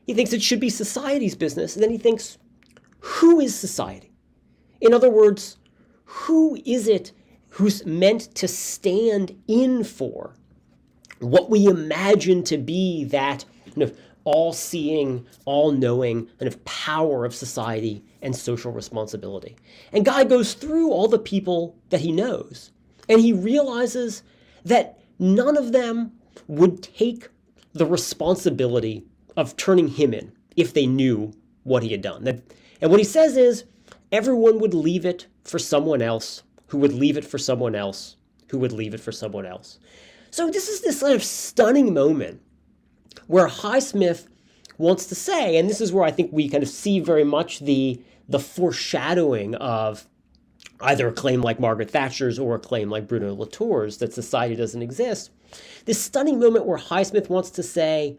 [0.06, 2.38] He thinks it should be society's business, and then he thinks,
[2.99, 4.12] who is society?
[4.80, 5.58] In other words,
[6.04, 7.13] who is it
[7.49, 10.36] who's meant to stand in for
[11.17, 17.23] what we imagine to be that kind of all seeing, all knowing kind of power
[17.25, 19.55] of society and social responsibility.
[19.93, 22.71] And Guy goes through all the people that he knows,
[23.07, 24.23] and he realizes
[24.65, 26.11] that none of them
[26.47, 27.29] would take
[27.73, 29.05] the responsibility
[29.38, 31.31] of turning him in if they knew
[31.63, 32.27] what he had done.
[32.81, 33.65] And what he says is
[34.11, 38.15] everyone would leave it for someone else, who would leave it for someone else,
[38.49, 39.79] who would leave it for someone else.
[40.31, 42.41] So this is this sort of stunning moment
[43.28, 44.28] where Highsmith
[44.78, 47.60] wants to say, and this is where I think we kind of see very much
[47.60, 50.08] the the foreshadowing of
[50.82, 54.82] either a claim like Margaret Thatcher's or a claim like Bruno Latour's that society doesn't
[54.82, 55.32] exist.
[55.86, 58.17] This stunning moment where Highsmith wants to say,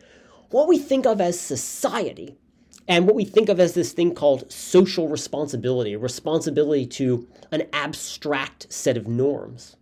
[0.50, 2.37] what we think of as society
[2.88, 8.72] and what we think of as this thing called social responsibility, responsibility to an abstract
[8.72, 9.76] set of norms,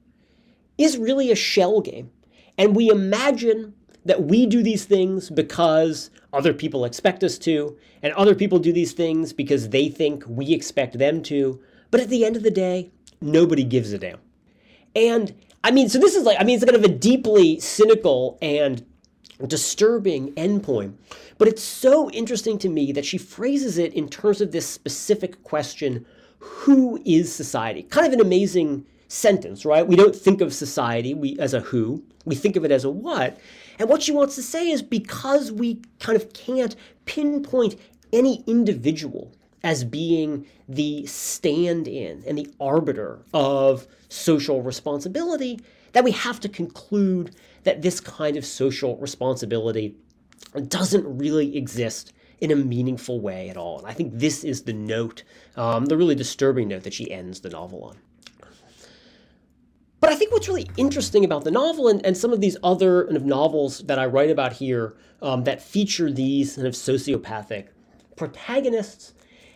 [0.79, 2.11] is really a shell game.
[2.57, 3.74] And we imagine
[4.05, 8.73] that we do these things because other people expect us to, and other people do
[8.73, 11.61] these things because they think we expect them to.
[11.90, 12.90] But at the end of the day,
[13.21, 14.19] nobody gives a damn.
[14.95, 18.38] And I mean, so this is like, I mean, it's kind of a deeply cynical
[18.43, 18.85] and
[19.47, 20.95] disturbing endpoint.
[21.38, 25.43] But it's so interesting to me that she phrases it in terms of this specific
[25.43, 26.07] question
[26.38, 27.85] who is society?
[27.85, 29.87] Kind of an amazing sentence, right?
[29.87, 32.90] We don't think of society we, as a who, we think of it as a
[32.90, 33.38] what.
[33.78, 37.76] And what she wants to say is because we kind of can't pinpoint
[38.12, 39.32] any individual
[39.62, 45.58] as being the stand in and the arbiter of social responsibility,
[45.92, 47.34] that we have to conclude
[47.64, 49.96] that this kind of social responsibility
[50.68, 53.78] doesn't really exist in a meaningful way at all.
[53.78, 55.22] And I think this is the note,
[55.56, 57.96] um, the really disturbing note that she ends the novel on.
[60.05, 63.05] But I think what's really interesting about the novel and, and some of these other
[63.05, 67.69] kind of novels that I write about here um, that feature these kind of sociopathic
[68.14, 69.14] protagonists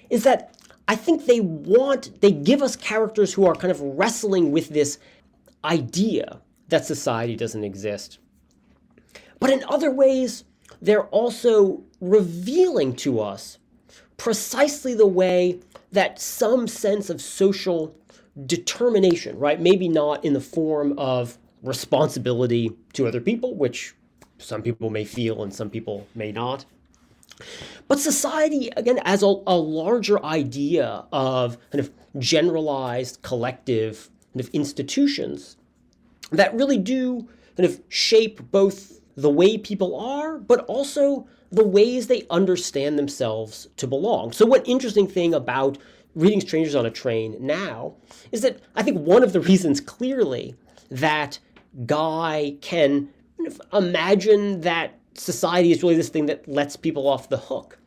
[0.08, 0.56] is that
[0.88, 4.98] I think they want, they give us characters who are kind of wrestling with this
[5.66, 8.18] idea that society doesn't exist.
[9.40, 10.44] But in other ways,
[10.80, 13.58] they're also revealing to us
[14.16, 15.60] precisely the way
[15.92, 17.94] that some sense of social
[18.46, 19.60] determination, right?
[19.60, 23.94] Maybe not in the form of responsibility to other people, which
[24.38, 26.64] some people may feel and some people may not.
[27.86, 34.48] But society, again, as a, a larger idea of kind of generalized collective kind of
[34.54, 35.56] institutions
[36.30, 42.06] that really do kind of shape both the way people are, but also the ways
[42.06, 44.32] they understand themselves to belong.
[44.32, 45.78] So, one interesting thing about
[46.18, 47.94] reading Strangers on a Train now
[48.32, 50.56] is that I think one of the reasons clearly
[50.90, 51.38] that
[51.86, 53.08] Guy can
[53.72, 57.78] imagine that society is really this thing that lets people off the hook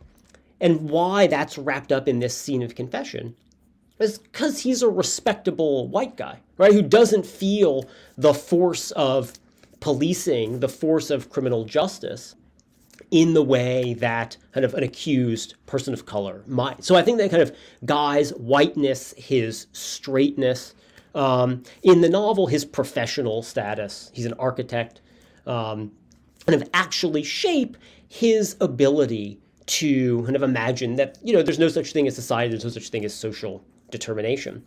[0.62, 3.36] and why that's wrapped up in this scene of confession
[4.00, 6.74] is because he's a respectable white guy, right?
[6.74, 7.86] Who doesn't feel
[8.18, 9.34] the force of
[9.80, 12.36] policing, the force of criminal justice
[13.12, 16.84] in the way that kind of an accused person of color might.
[16.84, 17.56] So I think that kind of
[17.86, 20.74] Guy's whiteness, his straightness,
[21.14, 25.02] um, in the novel, his professional status, he's an architect,
[25.46, 25.92] um,
[26.48, 31.68] kind of actually shape his ability to kind of imagine that, you know, there's no
[31.68, 34.64] such thing as society, there's no such thing as social determination.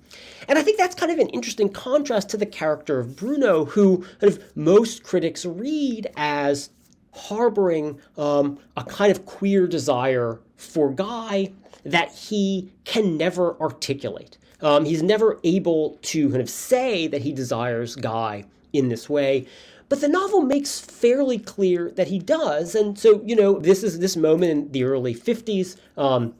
[0.48, 4.04] And I think that's kind of an interesting contrast to the character of Bruno, who
[4.20, 6.70] kind of most critics read as
[7.14, 11.52] harboring um, a kind of queer desire for Guy
[11.84, 14.38] that he can never articulate.
[14.60, 19.46] Um, he's never able to kind of say that he desires Guy in this way.
[19.88, 22.74] But the novel makes fairly clear that he does.
[22.74, 26.34] And so, you know, this is this moment in the early 50s, um,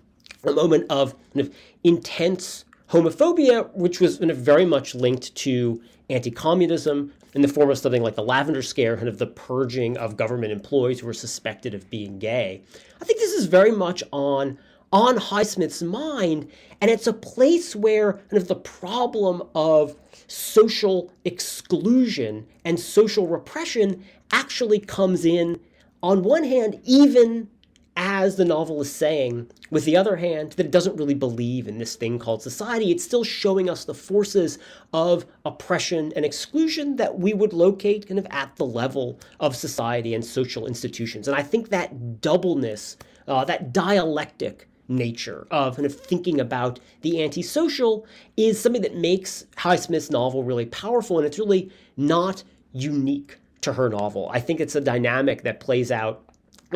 [0.44, 1.54] a moment of kind of
[1.84, 7.70] intense homophobia, which was kind of very much linked to anti communism in the form
[7.70, 11.12] of something like the Lavender Scare, kind of the purging of government employees who were
[11.12, 12.62] suspected of being gay.
[13.00, 14.58] I think this is very much on
[14.92, 16.48] on Highsmith's mind,
[16.80, 19.96] and it's a place where kind of the problem of
[20.28, 25.58] social exclusion and social repression actually comes in,
[26.00, 27.48] on one hand, even
[27.96, 31.78] as the novel is saying, with the other hand, that it doesn't really believe in
[31.78, 32.90] this thing called society.
[32.90, 34.58] It's still showing us the forces
[34.92, 40.14] of oppression and exclusion that we would locate kind of at the level of society
[40.14, 41.28] and social institutions.
[41.28, 42.96] And I think that doubleness,
[43.28, 49.46] uh, that dialectic nature of kind of thinking about the antisocial is something that makes
[49.56, 52.42] Highsmith's novel really powerful, and it's really not
[52.72, 54.28] unique to her novel.
[54.30, 56.23] I think it's a dynamic that plays out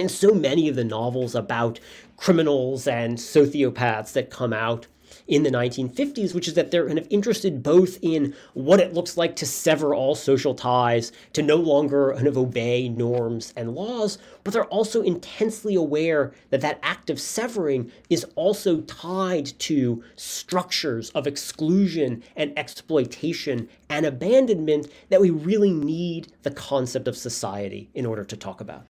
[0.00, 1.80] in so many of the novels about
[2.16, 4.86] criminals and sociopaths that come out
[5.26, 9.16] in the 1950s, which is that they're kind of interested both in what it looks
[9.16, 14.18] like to sever all social ties, to no longer kind of obey norms and laws,
[14.42, 21.10] but they're also intensely aware that that act of severing is also tied to structures
[21.10, 28.06] of exclusion and exploitation and abandonment that we really need the concept of society in
[28.06, 28.86] order to talk about.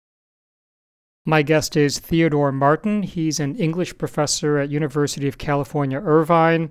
[1.29, 3.03] My guest is Theodore Martin.
[3.03, 6.70] He's an English professor at University of California, Irvine.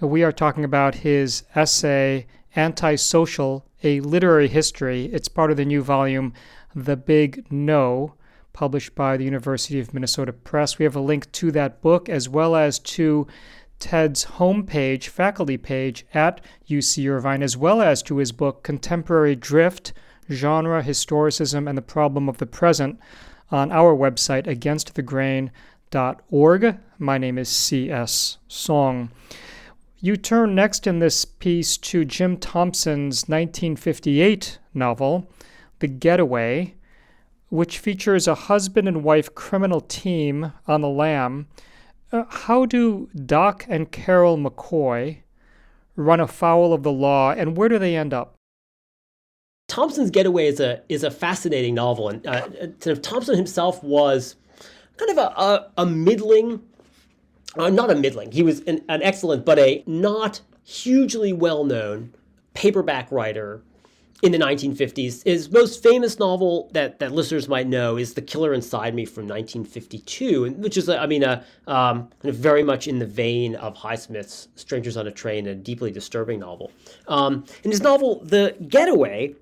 [0.00, 5.06] We are talking about his essay Antisocial: A Literary History.
[5.06, 6.34] It's part of the new volume
[6.72, 8.14] The Big No,
[8.52, 10.78] published by the University of Minnesota Press.
[10.78, 13.26] We have a link to that book as well as to
[13.80, 16.40] Ted's homepage, faculty page at
[16.70, 19.92] UC Irvine, as well as to his book Contemporary Drift:
[20.30, 23.00] Genre, Historicism, and the Problem of the Present
[23.50, 26.78] on our website, againstthegrain.org.
[26.98, 28.38] My name is C.S.
[28.48, 29.10] Soong.
[29.98, 35.30] You turn next in this piece to Jim Thompson's 1958 novel,
[35.78, 36.74] The Getaway,
[37.48, 41.46] which features a husband and wife criminal team on the lam.
[42.12, 45.18] Uh, how do Doc and Carol McCoy
[45.96, 48.35] run afoul of the law, and where do they end up?
[49.68, 54.36] Thompson's Getaway is a is a fascinating novel, and uh, Thompson himself was
[54.96, 56.62] kind of a a, a middling,
[57.58, 58.30] uh, not a middling.
[58.32, 62.12] He was an, an excellent, but a not hugely well known
[62.54, 63.62] paperback writer
[64.22, 65.22] in the 1950s.
[65.24, 69.24] His most famous novel that, that listeners might know is The Killer Inside Me from
[69.24, 73.76] 1952, which is, I mean, a, um, kind of very much in the vein of
[73.76, 76.72] Highsmith's Strangers on a Train, a deeply disturbing novel.
[77.08, 79.34] Um, in his novel, The Getaway,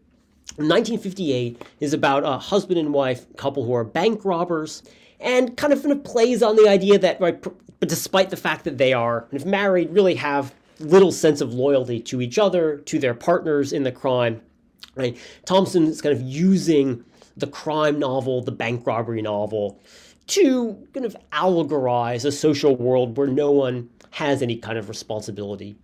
[0.57, 4.83] 1958 is about a husband and wife couple who are bank robbers
[5.21, 8.65] and kind of, kind of plays on the idea that, right, but despite the fact
[8.65, 12.99] that they are of married, really have little sense of loyalty to each other, to
[12.99, 14.41] their partners in the crime.
[14.95, 15.19] Right?
[15.45, 17.05] Thompson is kind of using
[17.37, 19.81] the crime novel, the bank robbery novel,
[20.29, 25.75] to kind of allegorize a social world where no one has any kind of responsibility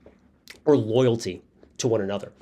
[0.65, 1.43] or loyalty
[1.79, 2.33] to one another.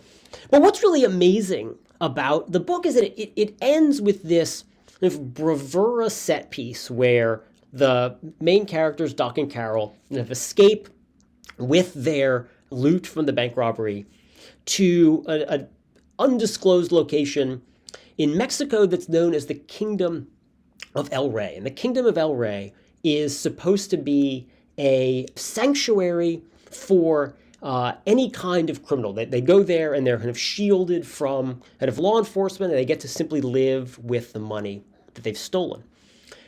[0.51, 4.65] But what's really amazing about the book is that it, it ends with this
[5.01, 7.43] of bravura set piece where
[7.73, 10.89] the main characters, Doc and Carol, escape
[11.59, 14.07] with their loot from the bank robbery
[14.67, 15.69] to an
[16.19, 17.63] undisclosed location
[18.17, 20.29] in Mexico that's known as the Kingdom
[20.95, 21.55] of El Rey.
[21.57, 22.73] And the Kingdom of El Rey
[23.05, 29.13] is supposed to be a sanctuary for uh, any kind of criminal.
[29.13, 32.79] They, they go there and they're kind of shielded from kind of law enforcement and
[32.79, 34.83] they get to simply live with the money
[35.15, 35.83] that they've stolen.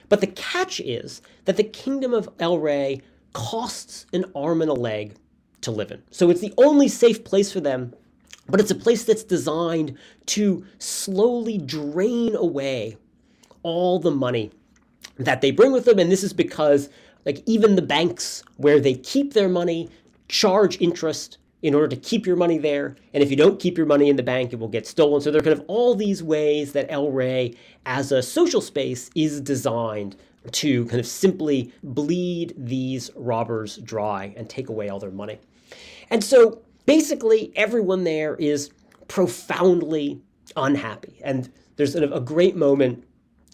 [0.09, 3.03] But the catch is that the kingdom of El Rey
[3.33, 5.15] costs an arm and a leg
[5.63, 6.03] to live in.
[6.11, 7.95] So it's the only safe place for them,
[8.49, 9.97] but it's a place that's designed
[10.27, 12.97] to slowly drain away
[13.63, 14.51] all the money
[15.19, 15.99] that they bring with them.
[15.99, 16.89] And this is because
[17.27, 19.89] like even the banks where they keep their money
[20.31, 22.97] charge interest in order to keep your money there.
[23.13, 25.21] And if you don't keep your money in the bank, it will get stolen.
[25.21, 27.55] So there are kind of all these ways that El Rey,
[27.85, 30.17] as a social space, is designed
[30.53, 35.39] to kind of simply bleed these robbers dry and take away all their money.
[36.09, 38.71] And so basically, everyone there is
[39.09, 40.23] profoundly
[40.57, 41.21] unhappy.
[41.23, 43.05] And there's a, a great moment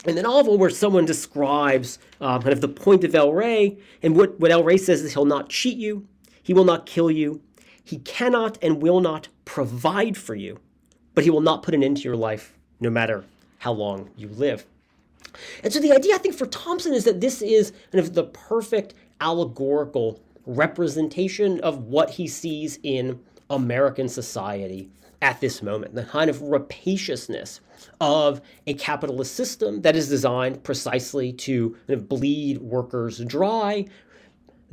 [0.04, 4.14] in the novel where someone describes um, kind of the point of El Rey, and
[4.14, 6.06] what, what El Rey says is he'll not cheat you,
[6.46, 7.40] he will not kill you,
[7.82, 10.60] he cannot and will not provide for you,
[11.12, 13.24] but he will not put an end to your life no matter
[13.58, 14.64] how long you live.
[15.64, 18.22] And so the idea, I think, for Thompson is that this is kind of the
[18.22, 23.18] perfect allegorical representation of what he sees in
[23.50, 24.88] American society
[25.22, 27.60] at this moment, the kind of rapaciousness
[28.00, 33.84] of a capitalist system that is designed precisely to kind of bleed workers dry,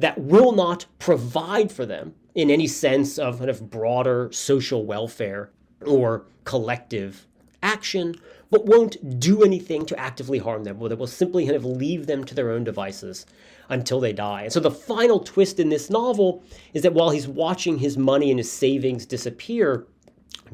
[0.04, 5.50] that will not provide for them in any sense of kind of broader social welfare
[5.86, 7.26] or collective
[7.62, 8.14] action,
[8.52, 12.26] but won't do anything to actively harm them, that will simply kind of leave them
[12.26, 13.26] to their own devices
[13.70, 14.42] until they die.
[14.42, 16.44] And so the final twist in this novel
[16.74, 19.88] is that while he's watching his money and his savings disappear,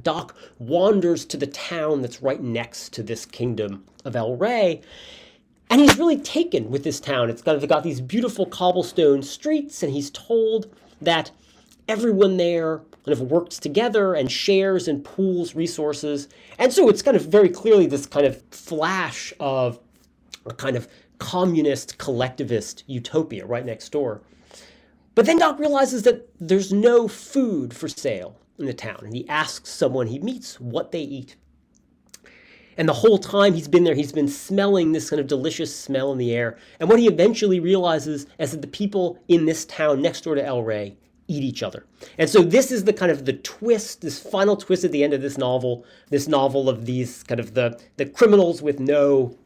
[0.03, 4.81] Doc wanders to the town that's right next to this kingdom of El Rey.
[5.69, 7.29] And he's really taken with this town.
[7.29, 11.31] It's got, got these beautiful cobblestone streets, and he's told that
[11.87, 16.27] everyone there kind of works together and shares and pools resources.
[16.57, 19.79] And so it's kind of very clearly this kind of flash of
[20.45, 20.87] a kind of
[21.19, 24.21] communist collectivist utopia right next door.
[25.15, 29.27] But then Doc realizes that there's no food for sale in the town, and he
[29.27, 31.35] asks someone he meets what they eat.
[32.79, 36.13] And the whole time he's been there, he's been smelling this kind of delicious smell
[36.13, 36.57] in the air.
[36.79, 40.43] And what he eventually realizes is that the people in this town next door to
[40.43, 40.95] El Rey
[41.27, 41.85] eat each other.
[42.17, 45.13] And so this is the kind of the twist, this final twist at the end
[45.13, 49.37] of this novel, this novel of these kind of the the criminals with no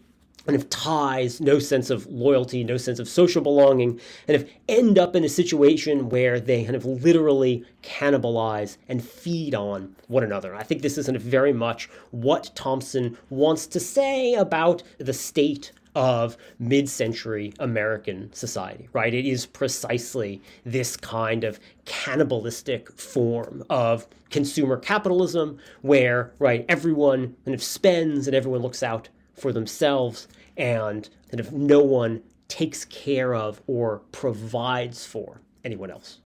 [0.46, 5.00] kind of ties, no sense of loyalty, no sense of social belonging, and if end
[5.00, 10.54] up in a situation where they kind of literally cannibalize and feed on one another.
[10.56, 15.14] I think this is kind of very much what Thompson wants to say about the
[15.14, 19.14] state of mid-century American society, right?
[19.14, 27.54] It is precisely this kind of cannibalistic form of consumer capitalism where, right, everyone kind
[27.54, 30.28] of spends and everyone looks out for themselves
[30.58, 36.20] and that if no one takes care of or provides for anyone else.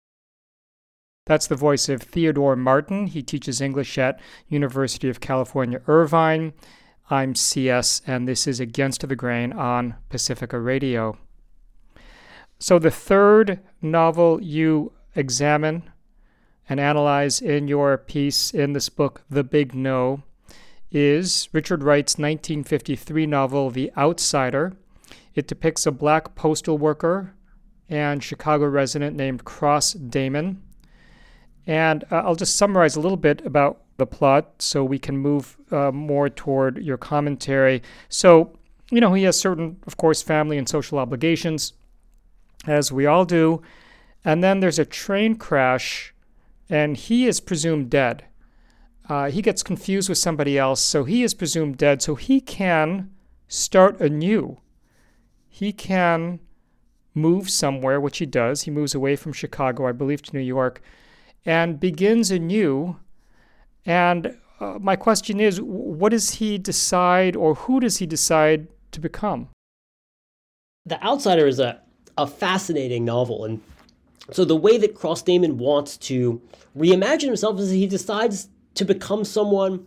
[1.27, 3.09] That's the voice of Theodore Martin.
[3.09, 6.53] He teaches English at University of California, Irvine.
[7.11, 11.19] I'm CS, and this is Against the Grain on Pacifica Radio.
[12.59, 15.91] So, the third novel you examine
[16.69, 20.23] and analyze in your piece in this book, The Big No,
[20.91, 24.77] is Richard Wright's 1953 novel, The Outsider.
[25.35, 27.35] It depicts a black postal worker
[27.89, 30.63] and Chicago resident named Cross Damon.
[31.67, 35.57] And uh, I'll just summarize a little bit about the plot so we can move
[35.71, 37.83] uh, more toward your commentary.
[38.09, 38.57] So,
[38.91, 41.73] you know, he has certain, of course, family and social obligations,
[42.67, 43.63] as we all do.
[44.25, 46.15] And then there's a train crash,
[46.69, 48.25] and he is presumed dead.
[49.09, 52.03] Uh, he gets confused with somebody else, so he is presumed dead.
[52.03, 53.11] So he can
[53.49, 54.59] start anew.
[55.49, 56.41] He can
[57.15, 58.63] move somewhere, which he does.
[58.63, 60.83] He moves away from Chicago, I believe, to New York,
[61.45, 62.97] and begins anew.
[63.85, 69.01] And uh, my question is what does he decide, or who does he decide to
[69.01, 69.49] become?
[70.85, 71.81] The Outsider is a,
[72.19, 73.45] a fascinating novel.
[73.45, 73.61] And
[74.33, 76.41] so the way that Cross Damon wants to
[76.77, 79.87] reimagine himself is that he decides to become someone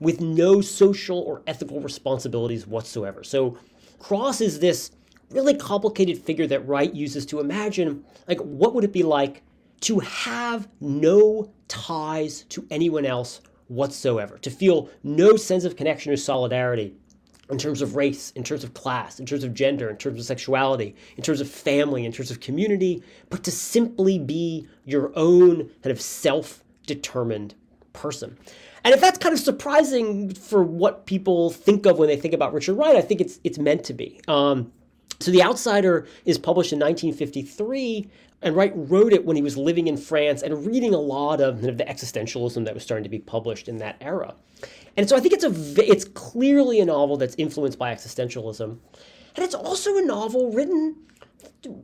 [0.00, 3.22] with no social or ethical responsibilities whatsoever.
[3.22, 3.56] So
[3.98, 4.90] Cross is this
[5.30, 9.42] really complicated figure that Wright uses to imagine like what would it be like
[9.82, 16.16] to have no ties to anyone else whatsoever, to feel no sense of connection or
[16.16, 16.94] solidarity
[17.50, 20.24] in terms of race, in terms of class, in terms of gender, in terms of
[20.24, 25.68] sexuality, in terms of family, in terms of community, but to simply be your own
[25.82, 27.54] kind of self determined
[27.94, 28.36] person.
[28.84, 32.52] And if that's kind of surprising for what people think of when they think about
[32.52, 34.20] Richard Wright, I think it's it's meant to be.
[34.28, 34.70] Um,
[35.20, 38.10] so The Outsider is published in 1953,
[38.42, 41.62] and Wright wrote it when he was living in France and reading a lot of,
[41.62, 44.34] the existentialism that was starting to be published in that era.
[44.96, 45.52] And so I think it's a
[45.90, 50.96] it's clearly a novel that's influenced by existentialism, and it's also a novel written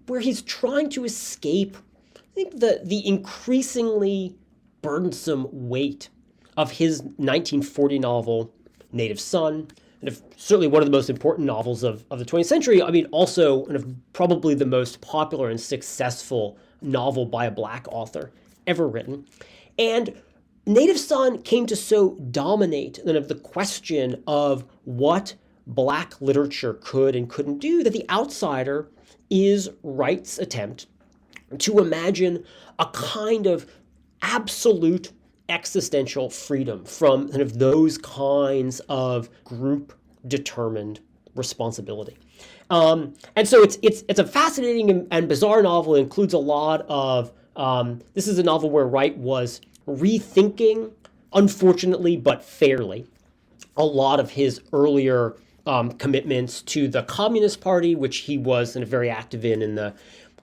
[0.06, 1.76] where he's trying to escape.
[2.16, 4.36] I think the the increasingly
[4.82, 6.08] burdensome weight
[6.56, 8.54] of his 1940 novel,
[8.92, 9.68] Native Son,
[10.00, 12.82] and if certainly one of the most important novels of, of the 20th century.
[12.82, 17.86] I mean, also kind of probably the most popular and successful novel by a black
[17.90, 18.32] author
[18.66, 19.26] ever written.
[19.78, 20.14] And
[20.66, 25.34] Native Son came to so dominate of the question of what
[25.66, 28.88] black literature could and couldn't do that The Outsider
[29.28, 30.86] is Wright's attempt
[31.58, 32.44] to imagine
[32.78, 33.66] a kind of
[34.22, 35.12] absolute
[35.48, 39.92] existential freedom from kind of those kinds of group
[40.28, 41.00] determined
[41.34, 42.16] responsibility.
[42.70, 45.96] Um, and so it's it's it's a fascinating and, and bizarre novel.
[45.96, 50.92] It includes a lot of um, this is a novel where Wright was rethinking,
[51.32, 53.06] unfortunately but fairly,
[53.76, 59.10] a lot of his earlier um, commitments to the Communist Party, which he was very
[59.10, 59.94] active in in the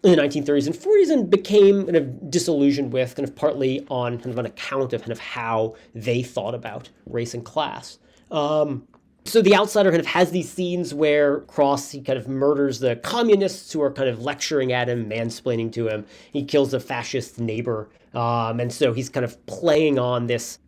[0.08, 4.18] in the 1930s and 40s and became kind of disillusioned with, kind of partly on
[4.18, 8.00] kind of an account of kind of how they thought about race and class.
[8.32, 8.88] Um,
[9.26, 12.96] so the outsider kind of has these scenes where Cross he kind of murders the
[12.96, 16.06] communists who are kind of lecturing at him, mansplaining to him.
[16.32, 20.60] He kills a fascist neighbor, um, and so he's kind of playing on this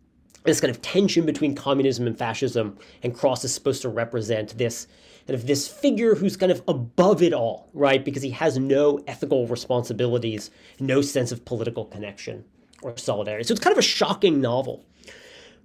[0.44, 2.76] this kind of tension between communism and fascism.
[3.02, 4.86] And Cross is supposed to represent this
[5.26, 8.04] kind of this figure who's kind of above it all, right?
[8.04, 12.44] Because he has no ethical responsibilities, no sense of political connection
[12.82, 13.44] or solidarity.
[13.44, 14.84] So it's kind of a shocking novel.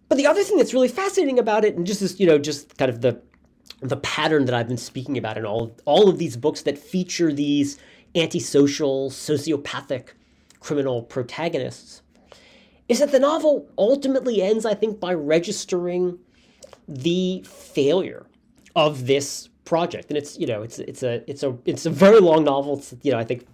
[0.08, 2.78] But the other thing that's really fascinating about it, and just this, you know, just
[2.78, 3.22] kind of the
[3.82, 7.34] the pattern that I've been speaking about in all all of these books that feature
[7.34, 7.78] these
[8.16, 10.10] antisocial, sociopathic
[10.60, 12.02] criminal protagonists,
[12.88, 16.20] is that the novel ultimately ends, I think, by registering
[16.88, 18.26] the failure
[18.76, 20.10] of this project.
[20.10, 22.78] And it's you know it's it's a it's a it's a very long novel.
[22.78, 23.46] It's you know I think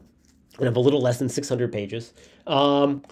[0.57, 2.13] kind of a little less than 600 pages.
[2.47, 3.03] Um,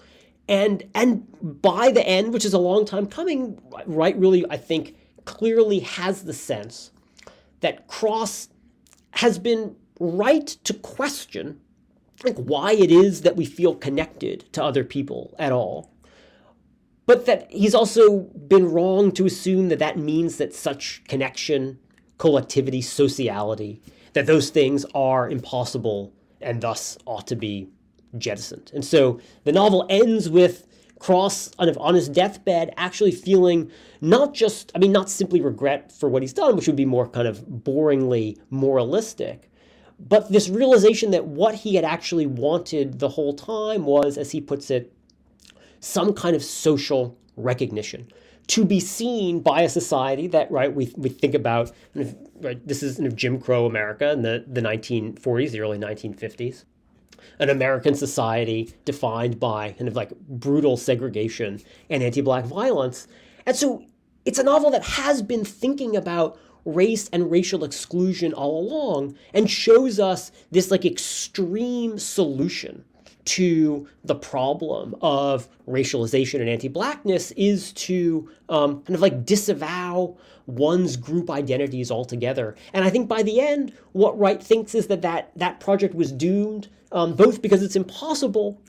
[0.48, 1.26] and and
[1.62, 6.24] by the end, which is a long time coming, Wright really I think clearly has
[6.24, 6.90] the sense
[7.60, 8.48] that Cross
[9.12, 11.60] has been right to question
[12.24, 15.90] like why it is that we feel connected to other people at all
[17.06, 21.76] but that he's also been wrong to assume that that means that such connection
[22.20, 23.80] collectivity sociality
[24.12, 26.12] that those things are impossible
[26.42, 27.66] and thus ought to be
[28.18, 28.70] jettisoned.
[28.74, 30.66] And so the novel ends with
[30.98, 33.70] Cross on his deathbed actually feeling
[34.02, 37.08] not just, I mean, not simply regret for what he's done, which would be more
[37.08, 39.50] kind of boringly moralistic,
[39.98, 44.42] but this realization that what he had actually wanted the whole time was, as he
[44.42, 44.92] puts it,
[45.80, 48.12] some kind of social recognition
[48.50, 51.70] to be seen by a society that right we, we think about
[52.40, 56.64] right this is Jim Crow America in the, the 1940s the early 1950s
[57.38, 63.06] an American society defined by kind of like brutal segregation and anti-black violence.
[63.46, 63.84] And so
[64.24, 69.50] it's a novel that has been thinking about race and racial exclusion all along and
[69.50, 72.84] shows us this like extreme solution
[73.24, 80.16] to the problem of racialization and anti-blackness is to um, kind of like disavow
[80.46, 82.56] one's group identities altogether.
[82.72, 86.12] And I think by the end, what Wright thinks is that that, that project was
[86.12, 88.60] doomed um, both because it's impossible,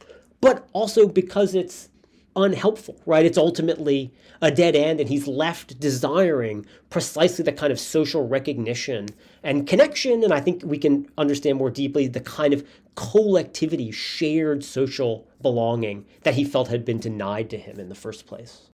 [0.42, 1.90] but also because it's
[2.36, 3.26] unhelpful, right?
[3.26, 9.08] It's ultimately a dead end, and he's left desiring precisely the kind of social recognition
[9.44, 10.24] and connection.
[10.24, 16.06] And I think we can understand more deeply the kind of collectivity, shared social belonging
[16.24, 18.70] that he felt had been denied to him in the first place.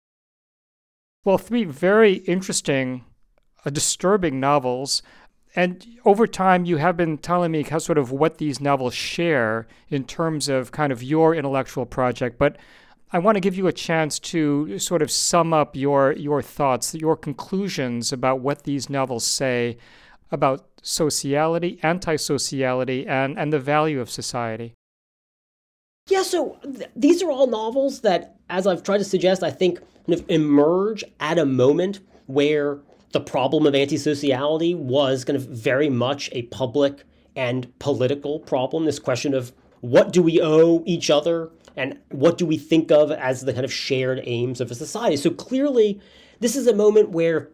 [1.25, 3.05] Well, three very interesting,
[3.65, 5.01] uh, disturbing novels
[5.55, 9.67] and over time, you have been telling me how sort of what these novels share
[9.89, 12.39] in terms of kind of your intellectual project.
[12.39, 12.57] But
[13.14, 16.95] I want to give you a chance to sort of sum up your your thoughts,
[16.95, 19.78] your conclusions about what these novels say
[20.32, 24.74] about sociality, anti-sociality, and and the value of society.
[26.09, 29.80] Yeah, so th- these are all novels that, as I've tried to suggest, I think
[30.07, 32.80] kind of emerge at a moment where
[33.11, 37.03] the problem of anti-sociality was kind of very much a public
[37.36, 38.86] and political problem.
[38.86, 43.11] This question of what do we owe each other and what do we think of
[43.11, 45.17] as the kind of shared aims of a society.
[45.17, 45.99] So clearly,
[46.39, 47.49] this is a moment where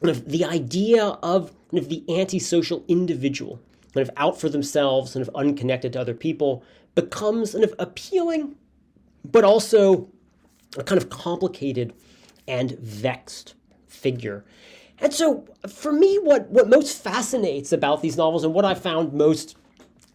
[0.00, 3.60] kind of the idea of kind of the antisocial individual,
[3.94, 6.62] kind of out for themselves, kind of unconnected to other people,
[6.94, 8.56] becomes kind of appealing,
[9.24, 10.08] but also
[10.76, 11.92] a kind of complicated
[12.46, 13.54] and vexed
[13.86, 14.44] figure.
[14.98, 19.12] And so, for me, what what most fascinates about these novels, and what I found
[19.12, 19.56] most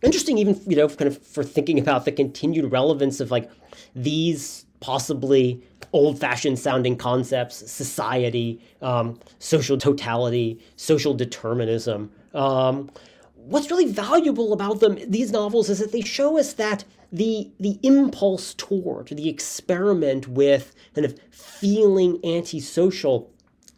[0.02, 3.50] interesting, even you know, kind of for thinking about the continued relevance of like
[3.96, 5.62] these possibly
[5.94, 12.12] old-fashioned sounding concepts, society, um, social totality, social determinism.
[12.34, 12.92] Um,
[13.36, 17.80] what's really valuable about them, these novels, is that they show us that the the
[17.84, 23.32] impulse toward the experiment with kind of feeling antisocial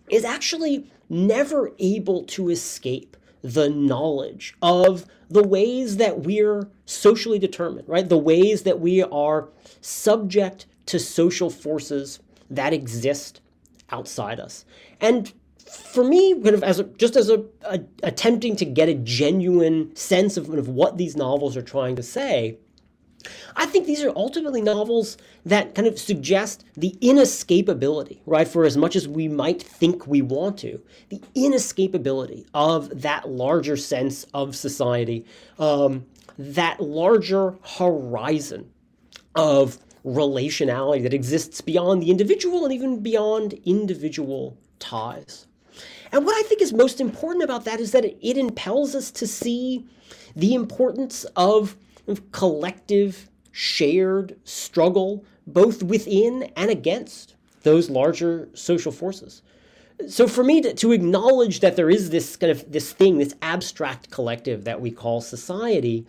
[0.10, 7.88] is actually never able to escape the knowledge of the ways that we're socially determined,
[7.88, 8.08] right?
[8.08, 9.50] The ways that we are
[9.82, 12.20] subject to social forces
[12.50, 13.42] that exist
[13.92, 14.66] outside us.
[15.00, 15.32] And
[15.72, 19.96] for me, kind of as a, just as a, a, attempting to get a genuine
[19.96, 22.58] sense of, of what these novels are trying to say,
[23.56, 28.48] I think these are ultimately novels that kind of suggest the inescapability, right?
[28.48, 33.78] For as much as we might think we want to, the inescapability of that larger
[33.78, 35.26] sense of society,
[35.58, 36.06] um,
[36.38, 38.70] that larger horizon
[39.36, 45.46] of relationality that exists beyond the individual and even beyond individual ties.
[46.12, 49.12] And what I think is most important about that is that it, it impels us
[49.12, 49.86] to see
[50.36, 51.78] the importance of,
[52.10, 59.42] of collective, shared struggle, both within and against those larger social forces.
[60.08, 63.36] So for me to, to acknowledge that there is this kind of this thing, this
[63.42, 66.06] abstract collective that we call society,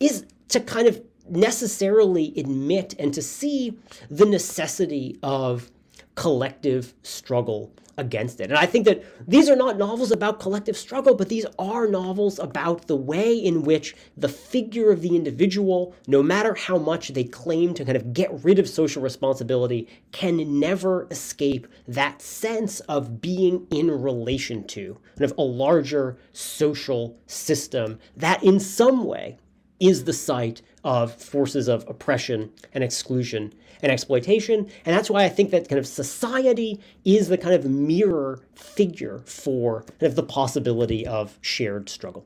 [0.00, 3.76] is to kind of necessarily admit and to see
[4.10, 5.70] the necessity of
[6.16, 8.50] collective struggle against it.
[8.50, 12.38] And I think that these are not novels about collective struggle, but these are novels
[12.38, 17.24] about the way in which the figure of the individual, no matter how much they
[17.24, 23.20] claim to kind of get rid of social responsibility, can never escape that sense of
[23.20, 29.38] being in relation to kind of a larger social system that in some way
[29.80, 33.52] is the site of forces of oppression and exclusion
[33.82, 34.70] and exploitation.
[34.84, 39.22] And that's why I think that kind of society is the kind of mirror figure
[39.26, 42.24] for kind of the possibility of shared struggle.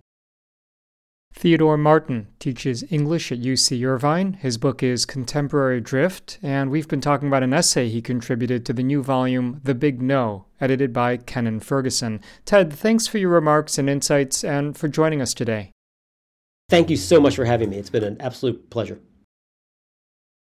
[1.33, 4.35] Theodore Martin teaches English at UC Irvine.
[4.35, 8.73] His book is Contemporary Drift, and we've been talking about an essay he contributed to
[8.73, 12.21] the new volume, The Big No, edited by Kennan Ferguson.
[12.45, 15.71] Ted, thanks for your remarks and insights and for joining us today.
[16.71, 17.79] Thank you so much for having me.
[17.79, 19.01] It's been an absolute pleasure.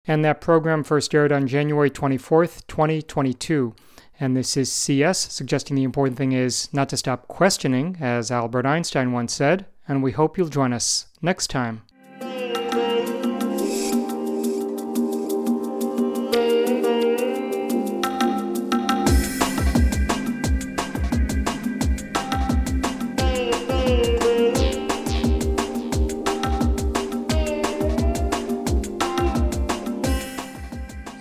[0.05, 3.73] And that program first aired on January 24th, 2022.
[4.19, 8.67] And this is CS, suggesting the important thing is not to stop questioning, as Albert
[8.67, 9.65] Einstein once said.
[9.87, 11.81] And we hope you'll join us next time.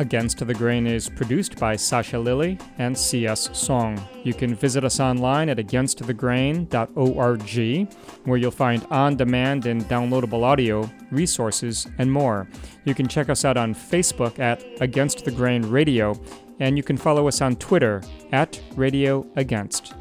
[0.08, 3.48] Against the Grain is produced by Sasha Lilley and C.S.
[3.48, 4.00] Soong.
[4.24, 7.94] You can visit us online at againstthegrain.org,
[8.24, 12.48] where you'll find on demand and downloadable audio, resources, and more.
[12.84, 16.18] You can check us out on Facebook at Against the Grain Radio,
[16.58, 18.02] and you can follow us on Twitter
[18.32, 19.92] at Radio Against.